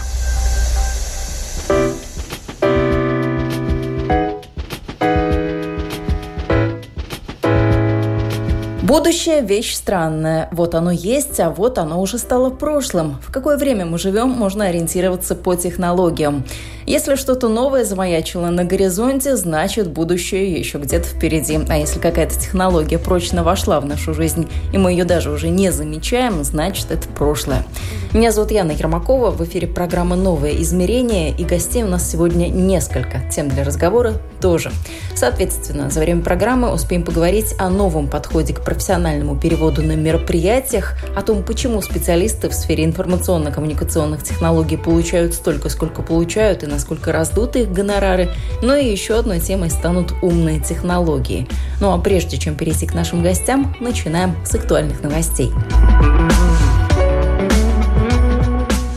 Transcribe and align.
Будущее– 8.91 9.39
вещь 9.41 9.73
странная. 9.73 10.49
Вот 10.51 10.75
оно 10.75 10.91
есть, 10.91 11.39
а 11.39 11.49
вот 11.49 11.77
оно 11.77 12.01
уже 12.01 12.17
стало 12.17 12.49
прошлым. 12.49 13.15
В 13.25 13.31
какое 13.31 13.55
время 13.55 13.85
мы 13.85 13.97
живем, 13.97 14.27
можно 14.27 14.65
ориентироваться 14.65 15.33
по 15.33 15.55
технологиям. 15.55 16.43
Если 16.85 17.15
что-то 17.15 17.47
новое 17.47 17.85
замаячило 17.85 18.47
на 18.47 18.63
горизонте, 18.63 19.35
значит 19.35 19.89
будущее 19.89 20.51
еще 20.51 20.79
где-то 20.79 21.07
впереди. 21.07 21.59
А 21.69 21.77
если 21.77 21.99
какая-то 21.99 22.35
технология 22.35 22.97
прочно 22.97 23.43
вошла 23.43 23.79
в 23.79 23.85
нашу 23.85 24.13
жизнь, 24.13 24.49
и 24.73 24.77
мы 24.77 24.91
ее 24.91 25.05
даже 25.05 25.31
уже 25.31 25.49
не 25.49 25.71
замечаем, 25.71 26.43
значит 26.43 26.91
это 26.91 27.07
прошлое. 27.07 27.63
Меня 28.13 28.31
зовут 28.31 28.51
Яна 28.51 28.71
Ермакова, 28.71 29.31
в 29.31 29.41
эфире 29.45 29.67
программы 29.67 30.17
«Новое 30.17 30.51
измерение», 30.57 31.31
и 31.31 31.45
гостей 31.45 31.83
у 31.83 31.87
нас 31.87 32.09
сегодня 32.11 32.47
несколько. 32.47 33.21
Тем 33.31 33.47
для 33.47 33.63
разговора 33.63 34.15
тоже. 34.41 34.71
Соответственно, 35.15 35.89
за 35.89 36.01
время 36.01 36.21
программы 36.21 36.73
успеем 36.73 37.03
поговорить 37.03 37.55
о 37.57 37.69
новом 37.69 38.09
подходе 38.09 38.53
к 38.53 38.65
профессиональному 38.65 39.39
переводу 39.39 39.81
на 39.81 39.95
мероприятиях, 39.95 40.97
о 41.15 41.21
том, 41.21 41.43
почему 41.43 41.81
специалисты 41.81 42.49
в 42.49 42.53
сфере 42.53 42.83
информационно-коммуникационных 42.83 44.23
технологий 44.23 44.77
получают 44.77 45.33
столько, 45.33 45.69
сколько 45.69 46.01
получают, 46.01 46.63
и 46.63 46.67
насколько 46.71 47.11
раздуты 47.11 47.61
их 47.61 47.71
гонорары, 47.71 48.29
но 48.61 48.75
и 48.75 48.89
еще 48.89 49.19
одной 49.19 49.39
темой 49.39 49.69
станут 49.69 50.13
умные 50.21 50.59
технологии. 50.59 51.47
Ну 51.79 51.91
а 51.91 51.99
прежде 51.99 52.37
чем 52.37 52.55
перейти 52.55 52.87
к 52.87 52.93
нашим 52.93 53.21
гостям, 53.21 53.75
начинаем 53.79 54.35
с 54.45 54.55
актуальных 54.55 55.03
новостей. 55.03 55.51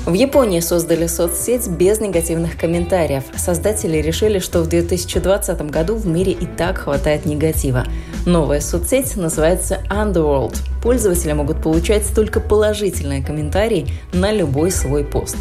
В 0.06 0.12
Японии 0.12 0.60
создали 0.60 1.06
соцсеть 1.06 1.66
без 1.66 1.98
негативных 1.98 2.58
комментариев. 2.58 3.24
Создатели 3.38 3.96
решили, 3.96 4.38
что 4.38 4.60
в 4.60 4.68
2020 4.68 5.70
году 5.70 5.94
в 5.94 6.06
мире 6.06 6.32
и 6.32 6.44
так 6.44 6.76
хватает 6.76 7.24
негатива. 7.24 7.86
Новая 8.26 8.60
соцсеть 8.60 9.16
называется 9.16 9.80
Underworld. 9.88 10.58
Пользователи 10.82 11.32
могут 11.32 11.62
получать 11.62 12.04
только 12.14 12.40
положительные 12.40 13.24
комментарии 13.24 13.88
на 14.12 14.30
любой 14.30 14.70
свой 14.70 15.04
пост. 15.04 15.38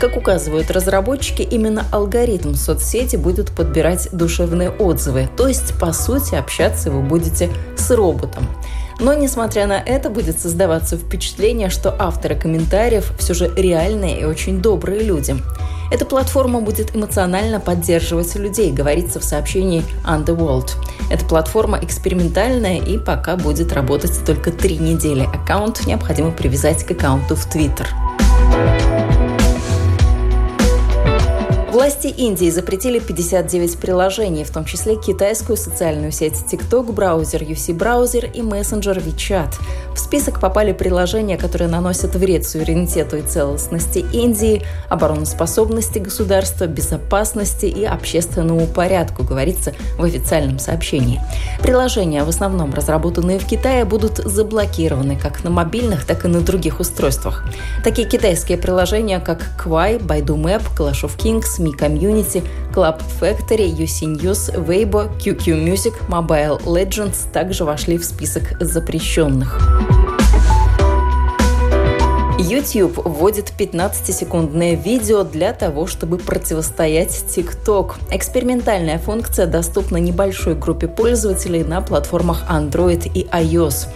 Как 0.00 0.16
указывают 0.16 0.72
разработчики, 0.72 1.42
именно 1.42 1.84
алгоритм 1.92 2.54
соцсети 2.54 3.14
будет 3.14 3.52
подбирать 3.52 4.08
душевные 4.10 4.70
отзывы, 4.70 5.28
то 5.36 5.46
есть, 5.46 5.78
по 5.78 5.92
сути, 5.92 6.34
общаться 6.34 6.90
вы 6.90 7.00
будете 7.02 7.48
с 7.76 7.88
роботом. 7.92 8.48
Но, 9.00 9.14
несмотря 9.14 9.66
на 9.66 9.80
это, 9.80 10.10
будет 10.10 10.38
создаваться 10.38 10.96
впечатление, 10.96 11.70
что 11.70 11.94
авторы 11.98 12.34
комментариев 12.34 13.12
все 13.18 13.32
же 13.32 13.50
реальные 13.56 14.20
и 14.20 14.24
очень 14.24 14.60
добрые 14.60 15.02
люди. 15.02 15.36
Эта 15.90 16.04
платформа 16.04 16.60
будет 16.60 16.94
эмоционально 16.94 17.58
поддерживать 17.58 18.36
людей, 18.36 18.70
говорится 18.70 19.18
в 19.18 19.24
сообщении 19.24 19.82
Underworld. 20.06 20.70
Эта 21.10 21.24
платформа 21.24 21.80
экспериментальная 21.82 22.78
и 22.78 22.98
пока 22.98 23.36
будет 23.36 23.72
работать 23.72 24.24
только 24.24 24.52
три 24.52 24.78
недели. 24.78 25.22
Аккаунт 25.22 25.86
необходимо 25.86 26.30
привязать 26.30 26.84
к 26.84 26.92
аккаунту 26.92 27.34
в 27.34 27.52
Twitter. 27.52 27.86
Власти 31.90 32.06
Индии 32.06 32.48
запретили 32.50 33.00
59 33.00 33.78
приложений, 33.78 34.44
в 34.44 34.50
том 34.52 34.64
числе 34.64 34.94
китайскую 34.94 35.56
социальную 35.56 36.12
сеть 36.12 36.34
TikTok, 36.48 36.92
браузер 36.92 37.42
UC 37.42 37.74
браузер 37.74 38.30
и 38.32 38.42
мессенджер 38.42 38.98
WeChat. 38.98 39.54
В 39.92 39.98
список 39.98 40.38
попали 40.38 40.72
приложения, 40.72 41.36
которые 41.36 41.66
наносят 41.66 42.14
вред 42.14 42.46
суверенитету 42.46 43.16
и 43.16 43.22
целостности 43.22 44.06
Индии, 44.12 44.62
обороноспособности 44.88 45.98
государства, 45.98 46.68
безопасности 46.68 47.66
и 47.66 47.84
общественному 47.84 48.68
порядку, 48.68 49.24
говорится 49.24 49.72
в 49.98 50.04
официальном 50.04 50.60
сообщении. 50.60 51.20
Приложения, 51.60 52.22
в 52.22 52.28
основном 52.28 52.72
разработанные 52.72 53.40
в 53.40 53.46
Китае, 53.46 53.84
будут 53.84 54.18
заблокированы 54.18 55.16
как 55.16 55.42
на 55.42 55.50
мобильных, 55.50 56.04
так 56.06 56.24
и 56.24 56.28
на 56.28 56.40
других 56.40 56.78
устройствах. 56.78 57.44
Такие 57.82 58.06
китайские 58.08 58.58
приложения, 58.58 59.18
как 59.18 59.40
Kwai, 59.58 60.00
Baidu 60.00 60.36
Map, 60.36 60.62
Clash 60.78 61.02
of 61.02 61.16
Kings, 61.18 61.58
Mi 61.58 61.79
Community, 61.80 62.42
Club 62.74 63.00
Factory, 63.20 63.72
UC 63.72 64.20
News, 64.20 64.50
Weibo, 64.66 65.10
QQ 65.18 65.64
Music, 65.64 65.94
Mobile 66.08 66.62
Legends 66.64 67.30
также 67.32 67.64
вошли 67.64 67.96
в 67.96 68.04
список 68.04 68.42
запрещенных. 68.60 69.58
YouTube 72.50 73.02
вводит 73.04 73.52
15-секундное 73.58 74.74
видео 74.74 75.24
для 75.24 75.52
того, 75.52 75.86
чтобы 75.86 76.16
противостоять 76.16 77.10
TikTok. 77.10 77.96
Экспериментальная 78.10 78.98
функция 78.98 79.46
доступна 79.46 79.98
небольшой 79.98 80.54
группе 80.54 80.88
пользователей 80.88 81.62
на 81.64 81.80
платформах 81.80 82.44
Android 82.50 83.10
и 83.12 83.26
iOS. 83.26 83.88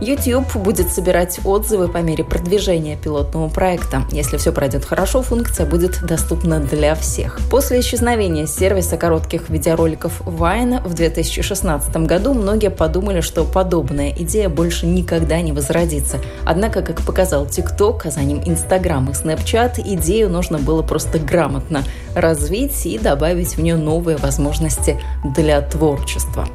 YouTube 0.00 0.56
будет 0.56 0.92
собирать 0.92 1.40
отзывы 1.44 1.88
по 1.88 1.98
мере 1.98 2.22
продвижения 2.22 2.96
пилотного 2.96 3.48
проекта. 3.48 4.04
Если 4.12 4.36
все 4.36 4.52
пройдет 4.52 4.84
хорошо, 4.84 5.22
функция 5.22 5.66
будет 5.66 6.00
доступна 6.02 6.60
для 6.60 6.94
всех. 6.94 7.40
После 7.50 7.80
исчезновения 7.80 8.46
сервиса 8.46 8.96
коротких 8.96 9.50
видеороликов 9.50 10.20
Vine 10.22 10.86
в 10.86 10.94
2016 10.94 11.96
году 11.96 12.34
многие 12.34 12.70
подумали, 12.70 13.20
что 13.20 13.44
подобная 13.44 14.10
идея 14.10 14.48
больше 14.48 14.86
никогда 14.86 15.40
не 15.40 15.52
возродится. 15.52 16.18
Однако, 16.44 16.82
как 16.82 17.02
показал 17.02 17.46
TikTok, 17.46 18.02
а 18.04 18.10
за 18.10 18.20
ним 18.20 18.40
Instagram 18.44 19.10
и 19.10 19.12
Snapchat, 19.12 19.80
идею 19.84 20.30
нужно 20.30 20.58
было 20.58 20.82
просто 20.82 21.18
грамотно 21.18 21.82
развить 22.14 22.86
и 22.86 22.98
добавить 22.98 23.56
в 23.56 23.60
нее 23.60 23.76
новые 23.76 24.16
возможности 24.16 25.00
для 25.24 25.60
творчества. 25.60 26.46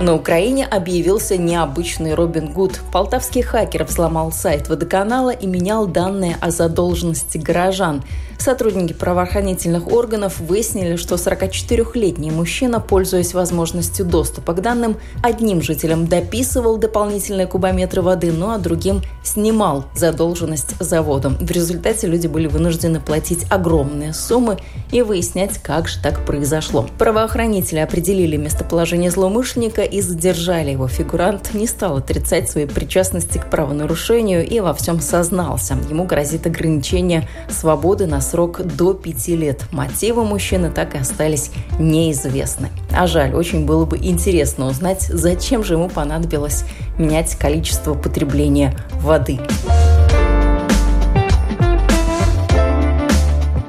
На 0.00 0.14
Украине 0.14 0.64
объявился 0.64 1.36
необычный 1.36 2.14
Робин 2.14 2.54
Гуд. 2.54 2.80
Полтавский 2.90 3.42
хакер 3.42 3.84
взломал 3.84 4.32
сайт 4.32 4.70
водоканала 4.70 5.28
и 5.28 5.46
менял 5.46 5.86
данные 5.86 6.38
о 6.40 6.50
задолженности 6.50 7.36
горожан. 7.36 8.02
Сотрудники 8.40 8.94
правоохранительных 8.94 9.92
органов 9.92 10.40
выяснили, 10.40 10.96
что 10.96 11.16
44-летний 11.16 12.30
мужчина, 12.30 12.80
пользуясь 12.80 13.34
возможностью 13.34 14.06
доступа 14.06 14.54
к 14.54 14.62
данным, 14.62 14.96
одним 15.22 15.60
жителям 15.60 16.06
дописывал 16.06 16.78
дополнительные 16.78 17.46
кубометры 17.46 18.00
воды, 18.00 18.32
ну 18.32 18.50
а 18.50 18.56
другим 18.56 19.02
снимал 19.22 19.84
задолженность 19.94 20.74
заводу. 20.80 21.34
В 21.38 21.50
результате 21.50 22.06
люди 22.06 22.28
были 22.28 22.46
вынуждены 22.46 22.98
платить 22.98 23.44
огромные 23.50 24.14
суммы 24.14 24.56
и 24.90 25.02
выяснять, 25.02 25.58
как 25.58 25.86
же 25.86 26.00
так 26.02 26.24
произошло. 26.24 26.86
Правоохранители 26.96 27.80
определили 27.80 28.38
местоположение 28.38 29.10
злоумышленника 29.10 29.82
и 29.82 30.00
задержали 30.00 30.70
его. 30.70 30.88
Фигурант 30.88 31.52
не 31.52 31.66
стал 31.66 31.98
отрицать 31.98 32.48
своей 32.48 32.66
причастности 32.66 33.36
к 33.36 33.50
правонарушению 33.50 34.48
и 34.48 34.60
во 34.60 34.72
всем 34.72 34.98
сознался. 34.98 35.76
Ему 35.90 36.04
грозит 36.04 36.46
ограничение 36.46 37.28
свободы 37.50 38.06
на 38.06 38.22
срок 38.30 38.62
до 38.62 38.94
пяти 38.94 39.36
лет. 39.36 39.64
Мотивы 39.72 40.24
мужчины 40.24 40.70
так 40.70 40.94
и 40.94 40.98
остались 40.98 41.50
неизвестны. 41.78 42.68
А 42.92 43.06
жаль, 43.06 43.34
очень 43.34 43.66
было 43.66 43.84
бы 43.84 43.98
интересно 43.98 44.66
узнать, 44.66 45.02
зачем 45.02 45.64
же 45.64 45.74
ему 45.74 45.88
понадобилось 45.88 46.64
менять 46.98 47.34
количество 47.36 47.94
потребления 47.94 48.76
воды. 49.00 49.38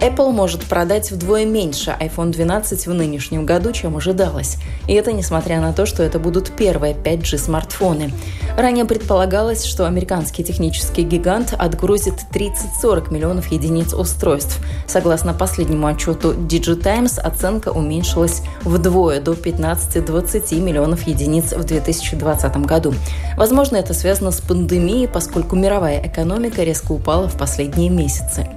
Apple 0.02 0.32
может 0.32 0.66
продать 0.66 1.12
вдвое 1.12 1.46
меньше 1.46 1.96
iPhone 2.00 2.32
12 2.32 2.88
в 2.88 2.94
нынешнем 2.94 3.46
году, 3.46 3.72
чем 3.72 3.98
ожидалось. 3.98 4.58
И 4.88 4.94
это 4.94 5.14
несмотря 5.14 5.62
на 5.62 5.74
то, 5.74 5.86
что 5.86 6.02
это 6.02 6.18
будут 6.18 6.56
первые 6.56 6.96
5G 6.96 7.38
смартфоны. 7.38 8.12
Ранее 8.58 8.86
предполагалось, 8.86 9.64
что 9.64 9.86
американский 9.86 10.44
технический 10.44 11.04
гигант 11.04 11.54
отгрузит 11.56 12.16
30-40 12.34 13.14
миллионов 13.14 13.52
единиц 13.52 13.94
устройств. 13.94 14.60
Согласно 14.88 15.36
последнему 15.36 15.86
отчету 15.86 16.34
DigiTimes, 16.34 17.20
оценка 17.20 17.70
уменьшилась 17.70 18.42
вдвое 18.64 19.22
до 19.22 19.34
15-20 19.34 20.60
миллионов 20.62 21.04
единиц 21.04 21.54
в 21.54 21.64
2020 21.64 22.58
году. 22.66 22.96
Возможно, 23.38 23.78
это 23.78 23.94
связано 23.94 24.32
с 24.32 24.42
пандемией, 24.42 25.08
поскольку 25.08 25.56
мировая 25.56 26.02
экономика 26.04 26.64
резко 26.64 26.92
упала 26.92 27.28
в 27.28 27.38
последние 27.38 27.92
месяцы. 27.92 28.48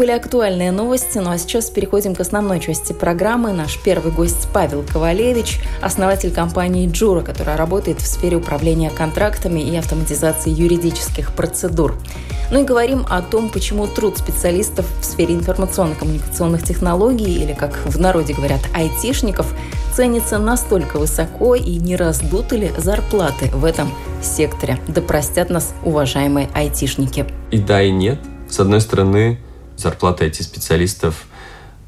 Были 0.00 0.12
актуальные 0.12 0.72
новости, 0.72 1.18
ну 1.18 1.30
а 1.30 1.36
сейчас 1.36 1.68
переходим 1.68 2.14
к 2.14 2.20
основной 2.20 2.58
части 2.58 2.94
программы. 2.94 3.52
Наш 3.52 3.78
первый 3.78 4.10
гость 4.10 4.48
Павел 4.50 4.82
Ковалевич, 4.82 5.60
основатель 5.82 6.32
компании 6.32 6.90
Джура, 6.90 7.20
которая 7.20 7.58
работает 7.58 8.00
в 8.00 8.06
сфере 8.06 8.38
управления 8.38 8.88
контрактами 8.88 9.60
и 9.60 9.76
автоматизации 9.76 10.48
юридических 10.48 11.32
процедур. 11.34 11.96
Ну 12.50 12.62
и 12.62 12.64
говорим 12.64 13.04
о 13.10 13.20
том, 13.20 13.50
почему 13.50 13.86
труд 13.88 14.16
специалистов 14.16 14.86
в 15.02 15.04
сфере 15.04 15.34
информационно-коммуникационных 15.34 16.62
технологий, 16.62 17.34
или, 17.34 17.52
как 17.52 17.76
в 17.84 18.00
народе 18.00 18.32
говорят, 18.32 18.60
айтишников, 18.74 19.52
ценится 19.92 20.38
настолько 20.38 20.96
высоко 20.96 21.54
и 21.56 21.76
не 21.76 21.96
раздуты 21.96 22.56
ли 22.56 22.72
зарплаты 22.78 23.50
в 23.52 23.66
этом 23.66 23.92
секторе. 24.22 24.78
Да 24.88 25.02
простят 25.02 25.50
нас 25.50 25.74
уважаемые 25.84 26.48
айтишники. 26.54 27.26
И 27.50 27.58
да, 27.58 27.82
и 27.82 27.90
нет. 27.90 28.18
С 28.48 28.60
одной 28.60 28.80
стороны, 28.80 29.38
зарплаты 29.80 30.26
IT-специалистов 30.26 31.26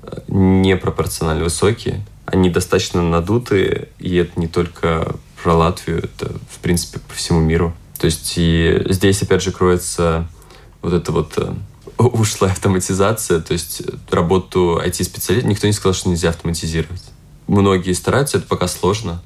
э, 0.02 0.18
непропорционально 0.28 1.44
высокие, 1.44 2.04
они 2.26 2.50
достаточно 2.50 3.02
надутые, 3.02 3.88
и 3.98 4.16
это 4.16 4.38
не 4.38 4.48
только 4.48 5.16
про 5.42 5.54
Латвию, 5.54 5.98
это, 5.98 6.32
в 6.50 6.58
принципе, 6.60 7.00
по 7.00 7.14
всему 7.14 7.40
миру. 7.40 7.74
То 7.98 8.06
есть 8.06 8.34
и 8.36 8.82
здесь, 8.88 9.22
опять 9.22 9.42
же, 9.42 9.52
кроется 9.52 10.28
вот 10.80 10.92
это 10.92 11.12
вот 11.12 11.34
э, 11.36 11.52
ушлая 11.98 12.52
автоматизация, 12.52 13.40
то 13.40 13.52
есть 13.52 13.82
работу 14.10 14.80
IT-специалиста 14.84 15.46
никто 15.46 15.66
не 15.66 15.72
сказал, 15.72 15.94
что 15.94 16.08
нельзя 16.08 16.30
автоматизировать. 16.30 17.02
Многие 17.46 17.92
стараются, 17.92 18.38
это 18.38 18.46
пока 18.46 18.68
сложно, 18.68 19.22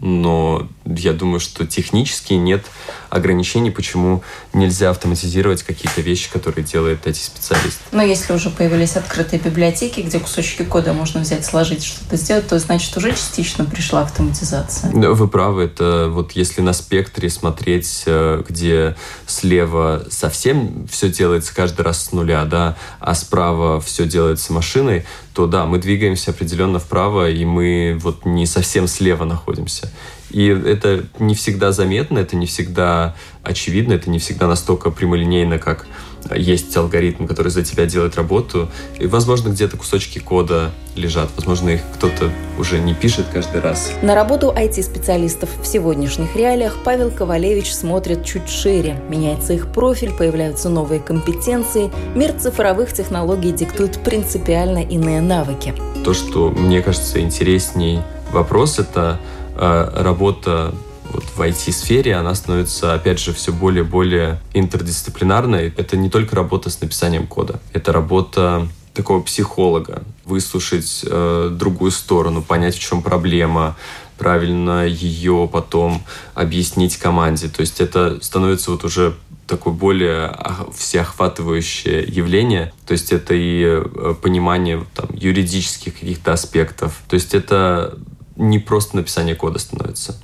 но 0.00 0.68
я 0.84 1.12
думаю, 1.12 1.40
что 1.40 1.66
технически 1.66 2.34
нет 2.34 2.64
ограничений, 3.10 3.70
почему 3.70 4.22
нельзя 4.52 4.90
автоматизировать 4.90 5.62
какие-то 5.62 6.00
вещи, 6.00 6.30
которые 6.30 6.64
делает 6.64 7.06
эти 7.06 7.20
специалисты. 7.20 7.80
Но 7.92 8.02
если 8.02 8.32
уже 8.32 8.50
появились 8.50 8.96
открытые 8.96 9.40
библиотеки, 9.40 10.00
где 10.00 10.18
кусочки 10.18 10.62
кода 10.62 10.92
можно 10.92 11.20
взять, 11.20 11.44
сложить, 11.44 11.84
что-то 11.84 12.16
сделать, 12.16 12.48
то 12.48 12.58
значит 12.58 12.96
уже 12.96 13.12
частично 13.12 13.64
пришла 13.64 14.02
автоматизация. 14.02 14.90
Вы 14.92 15.28
правы, 15.28 15.64
это 15.64 16.08
вот 16.10 16.32
если 16.32 16.60
на 16.60 16.72
спектре 16.72 17.30
смотреть, 17.30 18.04
э, 18.06 18.42
где 18.48 18.96
слева 19.26 20.04
совсем 20.10 20.86
все 20.88 21.08
делается 21.08 21.54
каждый 21.54 21.82
раз 21.82 22.04
с 22.04 22.12
нуля, 22.12 22.44
да, 22.44 22.76
а 23.00 23.14
справа 23.14 23.80
все 23.80 24.06
делается 24.06 24.52
машиной, 24.52 25.04
то 25.38 25.46
да, 25.46 25.66
мы 25.66 25.78
двигаемся 25.78 26.32
определенно 26.32 26.80
вправо, 26.80 27.30
и 27.30 27.44
мы 27.44 27.96
вот 28.02 28.24
не 28.24 28.44
совсем 28.44 28.88
слева 28.88 29.22
находимся. 29.24 29.88
И 30.30 30.46
это 30.46 31.04
не 31.18 31.34
всегда 31.34 31.72
заметно, 31.72 32.18
это 32.18 32.36
не 32.36 32.46
всегда 32.46 33.14
очевидно, 33.42 33.94
это 33.94 34.10
не 34.10 34.18
всегда 34.18 34.46
настолько 34.46 34.90
прямолинейно, 34.90 35.58
как 35.58 35.86
есть 36.34 36.76
алгоритм, 36.76 37.26
который 37.26 37.50
за 37.50 37.62
тебя 37.62 37.86
делает 37.86 38.16
работу. 38.16 38.68
И, 38.98 39.06
возможно, 39.06 39.48
где-то 39.48 39.76
кусочки 39.76 40.18
кода 40.18 40.70
лежат. 40.96 41.30
Возможно, 41.36 41.70
их 41.70 41.80
кто-то 41.94 42.30
уже 42.58 42.80
не 42.80 42.94
пишет 42.94 43.26
каждый 43.32 43.60
раз. 43.60 43.92
На 44.02 44.14
работу 44.14 44.52
IT-специалистов 44.54 45.48
в 45.62 45.66
сегодняшних 45.66 46.34
реалиях 46.36 46.76
Павел 46.84 47.10
Ковалевич 47.10 47.72
смотрит 47.72 48.24
чуть 48.24 48.48
шире. 48.48 49.00
Меняется 49.08 49.54
их 49.54 49.72
профиль, 49.72 50.12
появляются 50.12 50.68
новые 50.68 51.00
компетенции. 51.00 51.90
Мир 52.14 52.32
цифровых 52.32 52.92
технологий 52.92 53.52
диктует 53.52 54.02
принципиально 54.02 54.82
иные 54.82 55.20
навыки. 55.20 55.74
То, 56.04 56.14
что 56.14 56.50
мне 56.50 56.82
кажется 56.82 57.20
интересней 57.20 58.00
вопрос, 58.32 58.78
это 58.78 59.20
работа 59.58 60.74
вот 61.10 61.24
в 61.24 61.40
IT-сфере 61.40 62.14
она 62.14 62.34
становится, 62.34 62.94
опять 62.94 63.18
же, 63.18 63.32
все 63.32 63.52
более 63.52 63.84
и 63.84 63.86
более 63.86 64.40
интердисциплинарной. 64.52 65.72
Это 65.76 65.96
не 65.96 66.10
только 66.10 66.36
работа 66.36 66.70
с 66.70 66.80
написанием 66.80 67.26
кода, 67.26 67.60
это 67.72 67.92
работа 67.92 68.68
такого 68.94 69.22
психолога, 69.22 70.02
выслушать 70.24 71.04
э, 71.06 71.50
другую 71.52 71.92
сторону, 71.92 72.42
понять, 72.42 72.74
в 72.74 72.80
чем 72.80 73.02
проблема, 73.02 73.76
правильно 74.18 74.84
ее 74.84 75.48
потом 75.50 76.02
объяснить 76.34 76.96
команде. 76.96 77.48
То 77.48 77.60
есть 77.60 77.80
это 77.80 78.18
становится 78.20 78.72
вот 78.72 78.84
уже 78.84 79.14
такое 79.46 79.72
более 79.72 80.36
всеохватывающее 80.76 82.02
явление. 82.02 82.72
То 82.86 82.92
есть 82.92 83.12
это 83.12 83.34
и 83.34 83.62
э, 83.64 84.14
понимание 84.20 84.84
там, 84.94 85.08
юридических 85.14 85.94
каких-то 85.94 86.32
аспектов. 86.32 87.00
То 87.08 87.14
есть 87.14 87.34
это 87.34 87.98
не 88.38 88.58
просто 88.58 88.96
написание 88.96 89.34
кода 89.34 89.58
становится. 89.58 90.16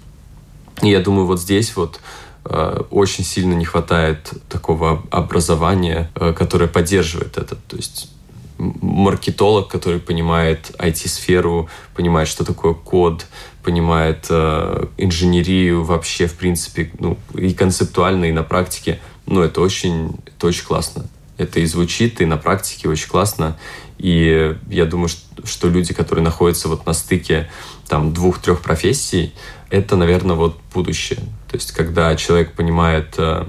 И 0.83 0.89
я 0.89 1.01
думаю, 1.01 1.27
вот 1.27 1.41
здесь 1.41 1.77
вот 1.77 2.01
э, 2.45 2.83
очень 2.91 3.25
сильно 3.25 3.55
не 3.55 3.65
хватает 3.65 4.33
такого 4.49 5.03
образования, 5.11 6.11
э, 6.15 6.33
которое 6.33 6.69
поддерживает 6.69 7.37
это. 7.37 7.57
То 7.57 7.77
есть 7.77 8.11
маркетолог, 8.59 9.69
который 9.69 10.01
понимает 10.01 10.71
IT-сферу, 10.79 11.69
понимает, 11.95 12.29
что 12.29 12.45
такое 12.45 12.75
код, 12.75 13.27
понимает 13.63 14.27
э, 14.31 14.87
инженерию 14.97 15.85
вообще, 15.85 16.27
в 16.27 16.35
принципе, 16.35 16.91
ну, 16.99 17.19
и 17.35 17.53
концептуально, 17.53 18.27
и 18.27 18.33
на 18.33 18.43
практике. 18.43 19.01
Ну, 19.27 19.41
это 19.41 19.61
очень, 19.61 20.17
это 20.27 20.47
очень 20.47 20.65
классно. 20.65 21.07
Это 21.37 21.61
и 21.61 21.67
звучит, 21.67 22.21
и 22.21 22.27
на 22.27 22.37
практике 22.37 22.89
очень 22.89 23.09
классно. 23.09 23.57
И 24.05 24.55
я 24.69 24.85
думаю, 24.85 25.09
что, 25.09 25.69
люди, 25.71 25.95
которые 25.95 26.23
находятся 26.23 26.69
вот 26.69 26.85
на 26.85 26.93
стыке 26.93 27.49
там 27.89 28.13
двух-трех 28.13 28.61
профессий, 28.61 29.33
это, 29.71 29.97
наверное, 29.97 30.37
вот 30.37 30.59
будущее. 30.75 31.21
То 31.51 31.57
есть, 31.57 31.73
когда 31.73 32.15
человек 32.15 32.53
понимает 32.53 33.15
э, 33.17 33.47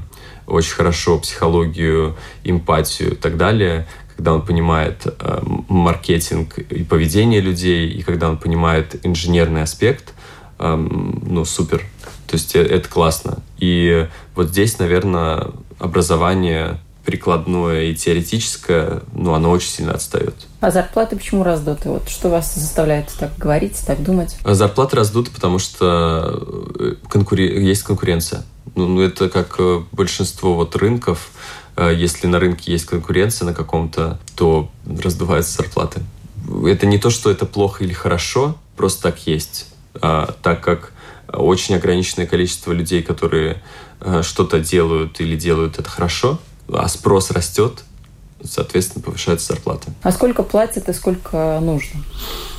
очень 0.47 0.73
хорошо 0.75 1.19
психологию, 1.19 2.15
эмпатию 2.45 3.11
и 3.11 3.15
так 3.15 3.35
далее, 3.35 3.85
когда 4.15 4.33
он 4.33 4.45
понимает 4.45 5.05
э, 5.05 5.41
маркетинг 5.67 6.57
и 6.57 6.85
поведение 6.85 7.41
людей, 7.41 7.89
и 7.89 8.01
когда 8.01 8.29
он 8.29 8.37
понимает 8.37 9.05
инженерный 9.05 9.63
аспект, 9.63 10.13
э, 10.59 10.73
ну, 10.73 11.43
супер. 11.43 11.79
То 12.27 12.35
есть, 12.35 12.55
э, 12.55 12.61
это 12.61 12.87
классно. 12.87 13.43
И 13.57 14.07
вот 14.35 14.51
здесь, 14.51 14.79
наверное, 14.79 15.47
образование 15.79 16.79
прикладное 17.05 17.83
и 17.83 17.95
теоретическое, 17.95 19.03
ну, 19.13 19.33
оно 19.33 19.51
очень 19.51 19.69
сильно 19.69 19.93
отстает. 19.93 20.33
А 20.59 20.71
зарплаты 20.71 21.15
почему 21.15 21.43
раздуты? 21.43 21.89
Вот 21.89 22.09
что 22.09 22.29
вас 22.29 22.55
заставляет 22.55 23.13
так 23.19 23.37
говорить, 23.37 23.81
так 23.85 24.03
думать? 24.03 24.35
А 24.43 24.55
зарплаты 24.55 24.95
раздуты, 24.95 25.31
потому 25.31 25.59
что 25.59 26.43
э, 26.79 26.95
конкури... 27.07 27.63
есть 27.63 27.83
конкуренция. 27.83 28.43
Ну, 28.73 28.87
ну, 28.87 29.01
это 29.01 29.29
как 29.29 29.55
э, 29.59 29.81
большинство 29.91 30.55
вот 30.55 30.75
рынков. 30.75 31.29
Э, 31.77 31.93
если 31.95 32.25
на 32.25 32.39
рынке 32.39 32.71
есть 32.71 32.85
конкуренция 32.85 33.45
на 33.45 33.53
каком-то, 33.53 34.19
то 34.35 34.69
раздуваются 34.85 35.57
зарплаты. 35.57 36.01
Это 36.65 36.87
не 36.87 36.97
то, 36.97 37.11
что 37.11 37.29
это 37.29 37.45
плохо 37.45 37.83
или 37.83 37.93
хорошо, 37.93 38.57
просто 38.75 39.03
так 39.03 39.27
есть. 39.27 39.67
А, 40.01 40.35
так 40.41 40.61
как 40.61 40.91
очень 41.31 41.75
ограниченное 41.75 42.27
количество 42.27 42.71
людей, 42.71 43.01
которые 43.01 43.63
что-то 44.21 44.59
делают 44.59 45.19
или 45.21 45.35
делают 45.35 45.79
это 45.79 45.89
хорошо, 45.89 46.39
а 46.67 46.87
спрос 46.87 47.31
растет, 47.31 47.83
соответственно, 48.43 49.03
повышаются 49.03 49.53
зарплаты. 49.53 49.91
А 50.03 50.11
сколько 50.11 50.43
платят 50.43 50.89
и 50.89 50.93
сколько 50.93 51.59
нужно? 51.61 52.03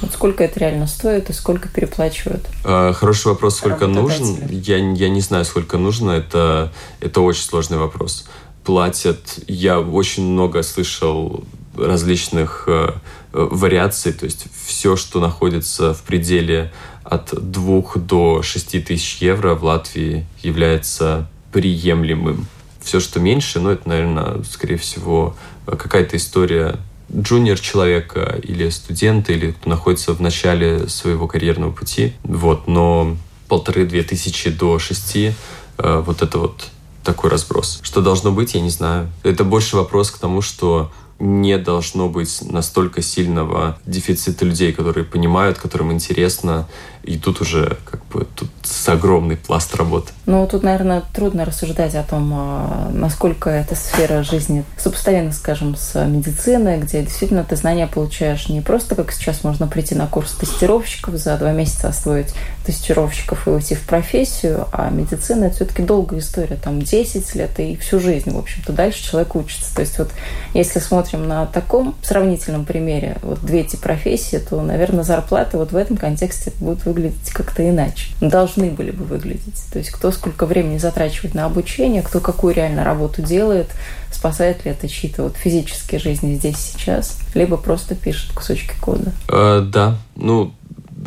Вот 0.00 0.12
сколько 0.12 0.44
это 0.44 0.60
реально 0.60 0.86
стоит 0.86 1.30
и 1.30 1.32
сколько 1.32 1.68
переплачивают? 1.68 2.46
А, 2.64 2.92
хороший 2.92 3.28
вопрос, 3.28 3.56
сколько 3.56 3.86
нужно. 3.86 4.46
Я, 4.50 4.76
я 4.76 5.08
не 5.08 5.20
знаю, 5.20 5.44
сколько 5.44 5.78
нужно. 5.78 6.12
Это, 6.12 6.72
это 7.00 7.20
очень 7.20 7.42
сложный 7.42 7.78
вопрос. 7.78 8.26
Платят... 8.64 9.38
Я 9.46 9.80
очень 9.80 10.24
много 10.24 10.62
слышал 10.62 11.44
различных 11.76 12.64
э, 12.66 12.90
вариаций, 13.32 14.12
то 14.12 14.24
есть 14.24 14.46
все, 14.66 14.96
что 14.96 15.20
находится 15.20 15.94
в 15.94 16.02
пределе 16.02 16.72
от 17.04 17.34
2 17.34 17.82
до 17.96 18.42
6 18.42 18.84
тысяч 18.84 19.18
евро 19.20 19.54
в 19.54 19.64
Латвии 19.64 20.26
является 20.42 21.28
приемлемым 21.52 22.46
все, 22.86 23.00
что 23.00 23.18
меньше, 23.18 23.58
ну, 23.58 23.70
это, 23.70 23.88
наверное, 23.88 24.42
скорее 24.44 24.76
всего, 24.76 25.36
какая-то 25.66 26.16
история 26.16 26.78
джуниор 27.14 27.58
человека 27.58 28.38
или 28.42 28.68
студента, 28.70 29.32
или 29.32 29.50
кто 29.50 29.68
находится 29.68 30.12
в 30.12 30.20
начале 30.20 30.88
своего 30.88 31.26
карьерного 31.26 31.72
пути. 31.72 32.14
Вот, 32.22 32.68
но 32.68 33.16
полторы-две 33.48 34.02
тысячи 34.02 34.50
до 34.50 34.78
шести, 34.78 35.32
э, 35.78 36.02
вот 36.04 36.22
это 36.22 36.38
вот 36.38 36.66
такой 37.02 37.30
разброс. 37.30 37.80
Что 37.82 38.00
должно 38.00 38.30
быть, 38.30 38.54
я 38.54 38.60
не 38.60 38.70
знаю. 38.70 39.10
Это 39.24 39.44
больше 39.44 39.76
вопрос 39.76 40.10
к 40.10 40.18
тому, 40.18 40.40
что 40.42 40.92
не 41.18 41.56
должно 41.58 42.08
быть 42.08 42.38
настолько 42.42 43.02
сильного 43.02 43.78
дефицита 43.86 44.44
людей, 44.44 44.72
которые 44.72 45.04
понимают, 45.04 45.58
которым 45.58 45.92
интересно. 45.92 46.68
И 47.06 47.18
тут 47.18 47.40
уже 47.40 47.78
как 47.84 48.04
бы 48.06 48.26
тут 48.34 48.50
просто 48.86 48.92
огромный 48.92 49.36
пласт 49.36 49.74
работы. 49.74 50.12
Ну, 50.26 50.46
тут, 50.46 50.62
наверное, 50.62 51.02
трудно 51.12 51.44
рассуждать 51.44 51.94
о 51.94 52.02
том, 52.02 52.32
а, 52.34 52.90
насколько 52.92 53.50
эта 53.50 53.74
сфера 53.74 54.22
жизни 54.22 54.64
сопоставима, 54.76 55.32
скажем, 55.32 55.76
с 55.76 55.94
медициной, 56.04 56.78
где 56.78 57.02
действительно 57.02 57.44
ты 57.44 57.56
знания 57.56 57.86
получаешь 57.86 58.48
не 58.48 58.60
просто, 58.60 58.94
как 58.94 59.12
сейчас 59.12 59.44
можно 59.44 59.66
прийти 59.66 59.94
на 59.94 60.06
курс 60.06 60.32
тестировщиков, 60.32 61.14
за 61.14 61.36
два 61.36 61.52
месяца 61.52 61.88
освоить 61.88 62.34
тестировщиков 62.64 63.46
и 63.46 63.50
уйти 63.50 63.74
в 63.74 63.82
профессию, 63.86 64.66
а 64.72 64.90
медицина– 64.90 65.44
это 65.46 65.56
все-таки 65.56 65.82
долгая 65.82 66.20
история, 66.20 66.56
там 66.56 66.82
10 66.82 67.34
лет 67.34 67.58
и 67.60 67.76
всю 67.76 68.00
жизнь, 68.00 68.30
в 68.30 68.38
общем-то, 68.38 68.72
дальше 68.72 69.02
человек 69.02 69.34
учится. 69.36 69.74
То 69.74 69.80
есть 69.80 69.98
вот 69.98 70.10
если 70.54 70.78
смотрим 70.78 71.26
на 71.28 71.46
таком 71.46 71.94
сравнительном 72.02 72.64
примере 72.64 73.18
вот 73.22 73.40
две 73.40 73.60
эти 73.60 73.76
профессии, 73.76 74.38
то, 74.38 74.60
наверное, 74.60 75.04
зарплаты 75.04 75.56
вот 75.56 75.72
в 75.72 75.76
этом 75.76 75.96
контексте 75.96 76.52
будут 76.60 76.84
выглядеть 76.84 76.95
как-то 77.32 77.68
иначе. 77.68 78.12
Должны 78.20 78.70
были 78.70 78.90
бы 78.90 79.04
выглядеть. 79.04 79.64
То 79.72 79.78
есть 79.78 79.90
кто 79.90 80.10
сколько 80.10 80.46
времени 80.46 80.78
затрачивает 80.78 81.34
на 81.34 81.44
обучение, 81.44 82.02
кто 82.02 82.20
какую 82.20 82.54
реально 82.54 82.84
работу 82.84 83.22
делает, 83.22 83.68
спасает 84.10 84.64
ли 84.64 84.70
это 84.70 84.88
чьи-то 84.88 85.24
вот 85.24 85.36
физические 85.36 86.00
жизни 86.00 86.34
здесь 86.34 86.56
сейчас, 86.56 87.18
либо 87.34 87.56
просто 87.56 87.94
пишет 87.94 88.32
кусочки 88.32 88.74
кода. 88.80 89.12
Э, 89.28 89.60
да, 89.60 89.98
ну, 90.14 90.54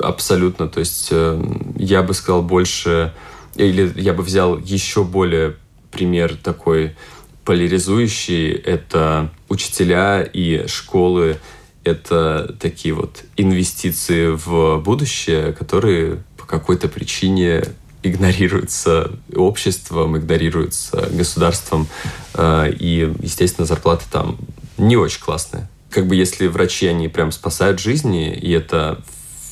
абсолютно. 0.01 0.67
То 0.67 0.79
есть 0.79 1.09
э, 1.11 1.41
я 1.77 2.03
бы 2.03 2.13
сказал 2.13 2.41
больше, 2.41 3.13
или 3.55 3.91
я 3.99 4.13
бы 4.13 4.23
взял 4.23 4.57
еще 4.57 5.03
более 5.03 5.55
пример 5.91 6.35
такой 6.35 6.95
поляризующий. 7.45 8.51
Это 8.51 9.29
учителя 9.47 10.21
и 10.21 10.67
школы 10.67 11.37
это 11.89 12.55
такие 12.59 12.93
вот 12.93 13.23
инвестиции 13.37 14.29
в 14.29 14.79
будущее, 14.79 15.53
которые 15.53 16.23
по 16.37 16.45
какой-то 16.45 16.87
причине 16.87 17.63
игнорируются 18.03 19.11
обществом, 19.35 20.17
игнорируются 20.17 21.09
государством. 21.11 21.87
Э, 22.33 22.71
и, 22.71 23.13
естественно, 23.21 23.65
зарплаты 23.65 24.05
там 24.11 24.37
не 24.77 24.95
очень 24.95 25.21
классные. 25.21 25.67
Как 25.89 26.07
бы 26.07 26.15
если 26.15 26.47
врачи, 26.47 26.87
они 26.87 27.07
прям 27.07 27.31
спасают 27.31 27.79
жизни, 27.79 28.33
и 28.33 28.51
это 28.51 29.03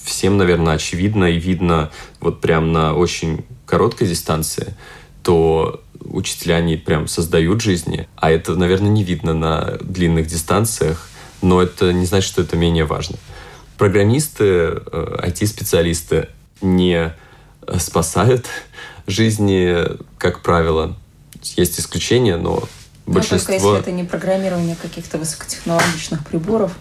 всем, 0.04 0.38
наверное, 0.38 0.76
очевидно 0.76 1.26
и 1.26 1.40
видно 1.40 1.92
вот 2.20 2.40
прям 2.40 2.72
на 2.72 2.94
очень 2.94 3.44
короткой 3.66 4.08
дистанции, 4.08 4.76
то 5.24 5.84
учителя, 6.00 6.56
они 6.56 6.78
прям 6.78 7.08
создают 7.08 7.62
жизни, 7.62 8.08
а 8.16 8.32
это, 8.32 8.56
наверное, 8.56 8.90
не 8.90 9.04
видно 9.04 9.34
на 9.34 9.78
длинных 9.82 10.28
дистанциях, 10.28 11.10
но 11.42 11.62
это 11.62 11.94
не 11.94 12.06
значит, 12.06 12.30
что 12.30 12.42
это 12.42 12.56
менее 12.56 12.86
важно. 12.86 13.18
Программисты, 13.78 14.44
IT-специалисты 15.24 16.16
э, 16.16 16.28
не 16.62 17.14
спасают 17.78 18.48
жизни, 19.08 19.84
как 20.18 20.42
правило. 20.42 20.96
Есть 21.56 21.80
исключения, 21.80 22.38
но 22.38 22.68
ну, 23.06 23.14
большинство... 23.14 23.54
только 23.54 23.54
если 23.54 23.80
это 23.80 23.92
не 23.92 24.04
программирование 24.04 24.76
каких-то 24.76 25.18
высокотехнологичных 25.18 26.26
приборов. 26.26 26.74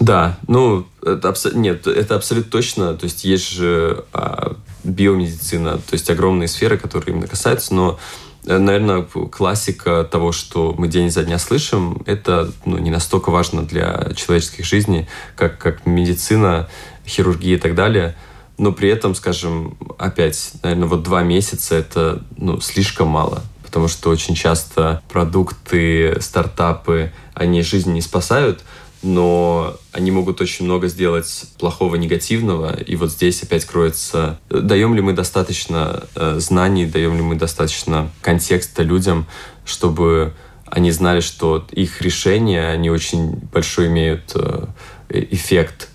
Да, 0.00 0.38
ну, 0.48 0.86
это 1.02 1.28
абс... 1.28 1.46
нет, 1.52 1.86
это 1.86 2.16
абсолютно 2.16 2.50
точно. 2.50 2.94
То 2.94 3.04
есть 3.04 3.24
есть 3.24 3.48
же 3.48 4.04
а, 4.12 4.56
биомедицина, 4.82 5.78
то 5.78 5.92
есть 5.92 6.10
огромные 6.10 6.48
сферы, 6.48 6.76
которые 6.76 7.14
именно 7.14 7.26
касаются, 7.28 7.74
но 7.74 7.92
э, 7.92 8.33
наверное, 8.44 9.02
классика 9.02 10.04
того, 10.04 10.32
что 10.32 10.74
мы 10.76 10.88
день 10.88 11.10
за 11.10 11.24
дня 11.24 11.38
слышим, 11.38 12.02
это 12.06 12.50
ну, 12.64 12.78
не 12.78 12.90
настолько 12.90 13.30
важно 13.30 13.62
для 13.62 14.12
человеческих 14.16 14.64
жизней, 14.64 15.06
как, 15.36 15.58
как 15.58 15.86
медицина, 15.86 16.68
хирургия 17.06 17.56
и 17.56 17.60
так 17.60 17.74
далее– 17.74 18.14
но 18.56 18.72
при 18.72 18.88
этом, 18.88 19.14
скажем, 19.14 19.76
опять, 19.98 20.52
наверное, 20.62 20.88
вот 20.88 21.02
два 21.02 21.22
месяца 21.22 21.74
это 21.74 22.22
ну, 22.36 22.60
слишком 22.60 23.08
мало, 23.08 23.42
потому 23.62 23.88
что 23.88 24.10
очень 24.10 24.34
часто 24.34 25.02
продукты, 25.08 26.16
стартапы, 26.20 27.12
они 27.34 27.62
жизнь 27.62 27.92
не 27.92 28.00
спасают, 28.00 28.62
но 29.02 29.76
они 29.94 30.10
могут 30.10 30.40
очень 30.40 30.64
много 30.64 30.88
сделать 30.88 31.44
плохого, 31.58 31.96
негативного. 31.96 32.78
И 32.78 32.96
вот 32.96 33.10
здесь 33.10 33.42
опять 33.42 33.64
кроется, 33.64 34.38
даем 34.50 34.94
ли 34.94 35.00
мы 35.00 35.12
достаточно 35.12 36.04
э, 36.14 36.36
знаний, 36.38 36.86
даем 36.86 37.16
ли 37.16 37.22
мы 37.22 37.36
достаточно 37.36 38.10
контекста 38.20 38.82
людям, 38.82 39.26
чтобы 39.64 40.34
они 40.66 40.90
знали, 40.90 41.20
что 41.20 41.66
их 41.70 42.02
решения, 42.02 42.68
они 42.68 42.90
очень 42.90 43.36
большой 43.52 43.86
имеют 43.86 44.32
э, 44.34 44.66
эффект. 45.08 45.88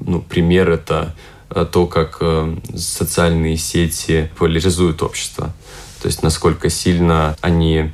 Ну, 0.00 0.20
пример 0.20 0.68
это 0.70 1.14
Э, 1.54 1.64
то, 1.70 1.86
как 1.86 2.20
социальные 2.76 3.56
сети 3.56 4.30
поляризуют 4.36 5.02
общество. 5.02 5.52
То 6.02 6.08
есть 6.08 6.22
насколько 6.22 6.68
сильно 6.68 7.36
они 7.40 7.92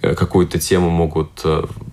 какую-то 0.00 0.58
тему 0.58 0.90
могут 0.90 1.42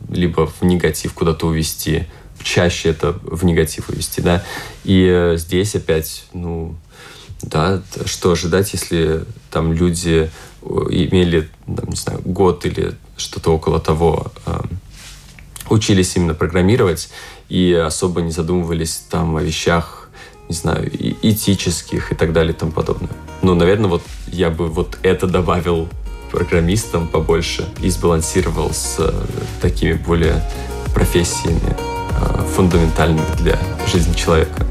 либо 0.09 0.47
в 0.47 0.61
негатив 0.61 1.13
куда-то 1.13 1.47
увести, 1.47 2.05
чаще 2.43 2.89
это 2.89 3.13
в 3.23 3.43
негатив 3.45 3.89
увести, 3.89 4.21
да. 4.21 4.43
И 4.83 5.33
здесь 5.37 5.75
опять, 5.75 6.25
ну, 6.33 6.75
да, 7.41 7.81
что 8.05 8.31
ожидать, 8.31 8.73
если 8.73 9.23
там 9.51 9.73
люди 9.73 10.29
имели, 10.61 11.49
там, 11.65 11.89
не 11.89 11.95
знаю, 11.95 12.21
год 12.23 12.65
или 12.65 12.93
что-то 13.17 13.51
около 13.51 13.79
того, 13.79 14.31
учились 15.69 16.15
именно 16.15 16.33
программировать 16.33 17.09
и 17.49 17.73
особо 17.73 18.21
не 18.21 18.31
задумывались 18.31 19.03
там 19.09 19.35
о 19.35 19.41
вещах, 19.41 20.09
не 20.49 20.55
знаю, 20.55 20.89
этических 21.21 22.11
и 22.11 22.15
так 22.15 22.33
далее 22.33 22.53
и 22.53 22.57
тому 22.57 22.71
подобное. 22.71 23.11
Ну, 23.41 23.55
наверное, 23.55 23.89
вот 23.89 24.03
я 24.27 24.49
бы 24.49 24.67
вот 24.67 24.97
это 25.03 25.27
добавил 25.27 25.89
программистам 26.31 27.07
побольше 27.07 27.69
и 27.81 27.89
сбалансировал 27.89 28.73
с 28.73 28.95
э, 28.97 29.11
такими 29.61 29.93
более 29.93 30.43
профессиями 30.93 31.77
э, 31.77 31.92
фундаментальными 32.55 33.25
для 33.39 33.57
жизни 33.91 34.13
человека. 34.13 34.63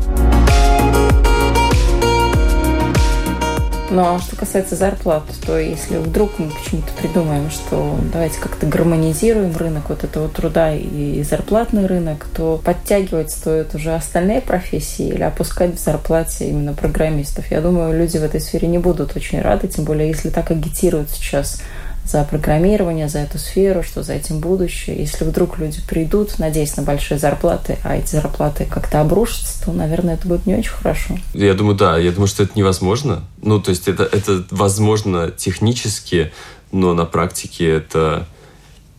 Но 3.93 4.19
что 4.21 4.37
касается 4.37 4.75
зарплат, 4.75 5.25
то 5.45 5.59
если 5.59 5.99
вдруг 5.99 6.39
мы 6.39 6.49
почему-то 6.49 6.91
придумаем, 6.95 7.51
что 7.51 7.95
давайте 8.11 8.41
как-то 8.41 8.65
гармонизируем 8.65 9.55
рынок 9.55 9.91
вот 9.91 10.03
этого 10.03 10.31
труда 10.31 10.75
и 10.75 11.23
зарплатный 11.23 11.85
рынок, 11.85 12.27
то 12.35 12.59
подтягивать 12.65 13.31
стоит 13.31 13.75
уже 13.75 13.95
остальные 13.95 14.41
профессии 14.41 15.09
или 15.09 15.23
опускать 15.23 15.75
в 15.75 15.79
зарплате 15.79 16.49
именно 16.49 16.73
программистов. 16.73 17.51
Я 17.51 17.61
думаю, 17.61 17.97
люди 17.97 18.17
в 18.17 18.25
этой 18.25 18.41
сфере 18.41 18.67
не 18.67 18.79
будут 18.79 19.15
очень 19.15 19.43
рады, 19.43 19.69
тем 19.69 19.85
более 19.85 20.09
если 20.09 20.31
так 20.31 20.51
агитируют 20.51 21.11
сейчас 21.11 21.61
за 22.05 22.25
программирование, 22.25 23.09
за 23.09 23.21
эту 23.21 23.39
сферу, 23.39 23.83
что 23.83 24.03
за 24.03 24.15
этим 24.15 24.41
будущее. 24.41 24.97
Если 24.97 25.25
вдруг 25.25 25.59
люди 25.59 25.81
придут, 25.89 26.39
надеясь 26.39 26.77
на 26.77 26.83
большие 26.83 27.19
зарплаты, 27.19 27.79
а 27.85 27.97
эти 27.97 28.13
зарплаты 28.13 28.65
как-то 28.65 29.01
обрушатся, 29.01 29.65
то, 29.65 29.73
наверное, 29.73 30.15
это 30.15 30.27
будет 30.27 30.47
не 30.47 30.55
очень 30.55 30.71
хорошо. 30.71 31.17
Я 31.33 31.55
думаю, 31.55 31.77
да. 31.77 31.97
Я 31.99 32.11
думаю, 32.11 32.27
что 32.27 32.43
это 32.43 32.53
невозможно. 32.57 33.25
Ну, 33.41 33.61
то 33.61 33.71
есть 33.71 33.89
это, 33.89 34.03
это 34.03 34.45
возможно 34.51 35.31
технически, 35.31 36.33
но 36.73 36.93
на 36.95 37.05
практике 37.05 37.71
это, 37.71 38.27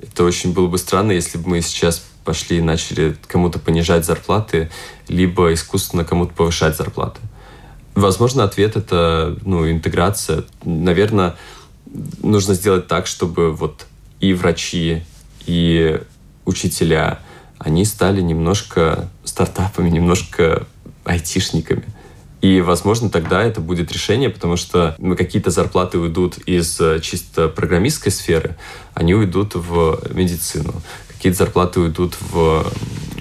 это 0.02 0.24
очень 0.24 0.54
было 0.54 0.68
бы 0.68 0.78
странно, 0.78 1.12
если 1.12 1.38
бы 1.38 1.50
мы 1.50 1.62
сейчас 1.62 2.04
пошли 2.24 2.60
и 2.60 2.62
начали 2.62 3.18
кому-то 3.28 3.60
понижать 3.60 4.06
зарплаты, 4.06 4.70
либо 5.10 5.54
искусственно 5.54 6.06
кому-то 6.06 6.34
повышать 6.34 6.78
зарплаты. 6.78 7.20
Возможно, 7.96 8.44
ответ 8.44 8.76
это 8.76 9.38
ну, 9.44 9.70
интеграция. 9.70 10.46
Наверное, 10.64 11.36
нужно 12.22 12.54
сделать 12.54 12.88
так, 12.88 13.08
чтобы 13.08 13.52
вот 13.52 13.86
и 14.20 14.34
врачи, 14.34 15.04
и 15.46 16.02
учителя, 16.46 17.20
они 17.60 17.86
стали 17.86 18.22
немножко 18.22 19.10
стартапами, 19.24 19.90
немножко 19.90 20.68
айтишниками. 21.04 21.84
И, 22.42 22.60
возможно, 22.60 23.10
тогда 23.10 23.42
это 23.42 23.62
будет 23.62 23.92
решение, 23.94 24.30
потому 24.30 24.58
что 24.58 24.96
ну, 24.98 25.16
какие-то 25.16 25.50
зарплаты 25.50 25.98
уйдут 25.98 26.38
из 26.40 26.80
э, 26.82 27.00
чисто 27.00 27.48
программистской 27.48 28.12
сферы, 28.12 28.58
они 28.94 29.16
уйдут 29.16 29.56
в 29.56 30.02
медицину. 30.14 30.74
Какие-то 31.08 31.38
зарплаты 31.38 31.80
уйдут 31.80 32.18
в, 32.20 32.66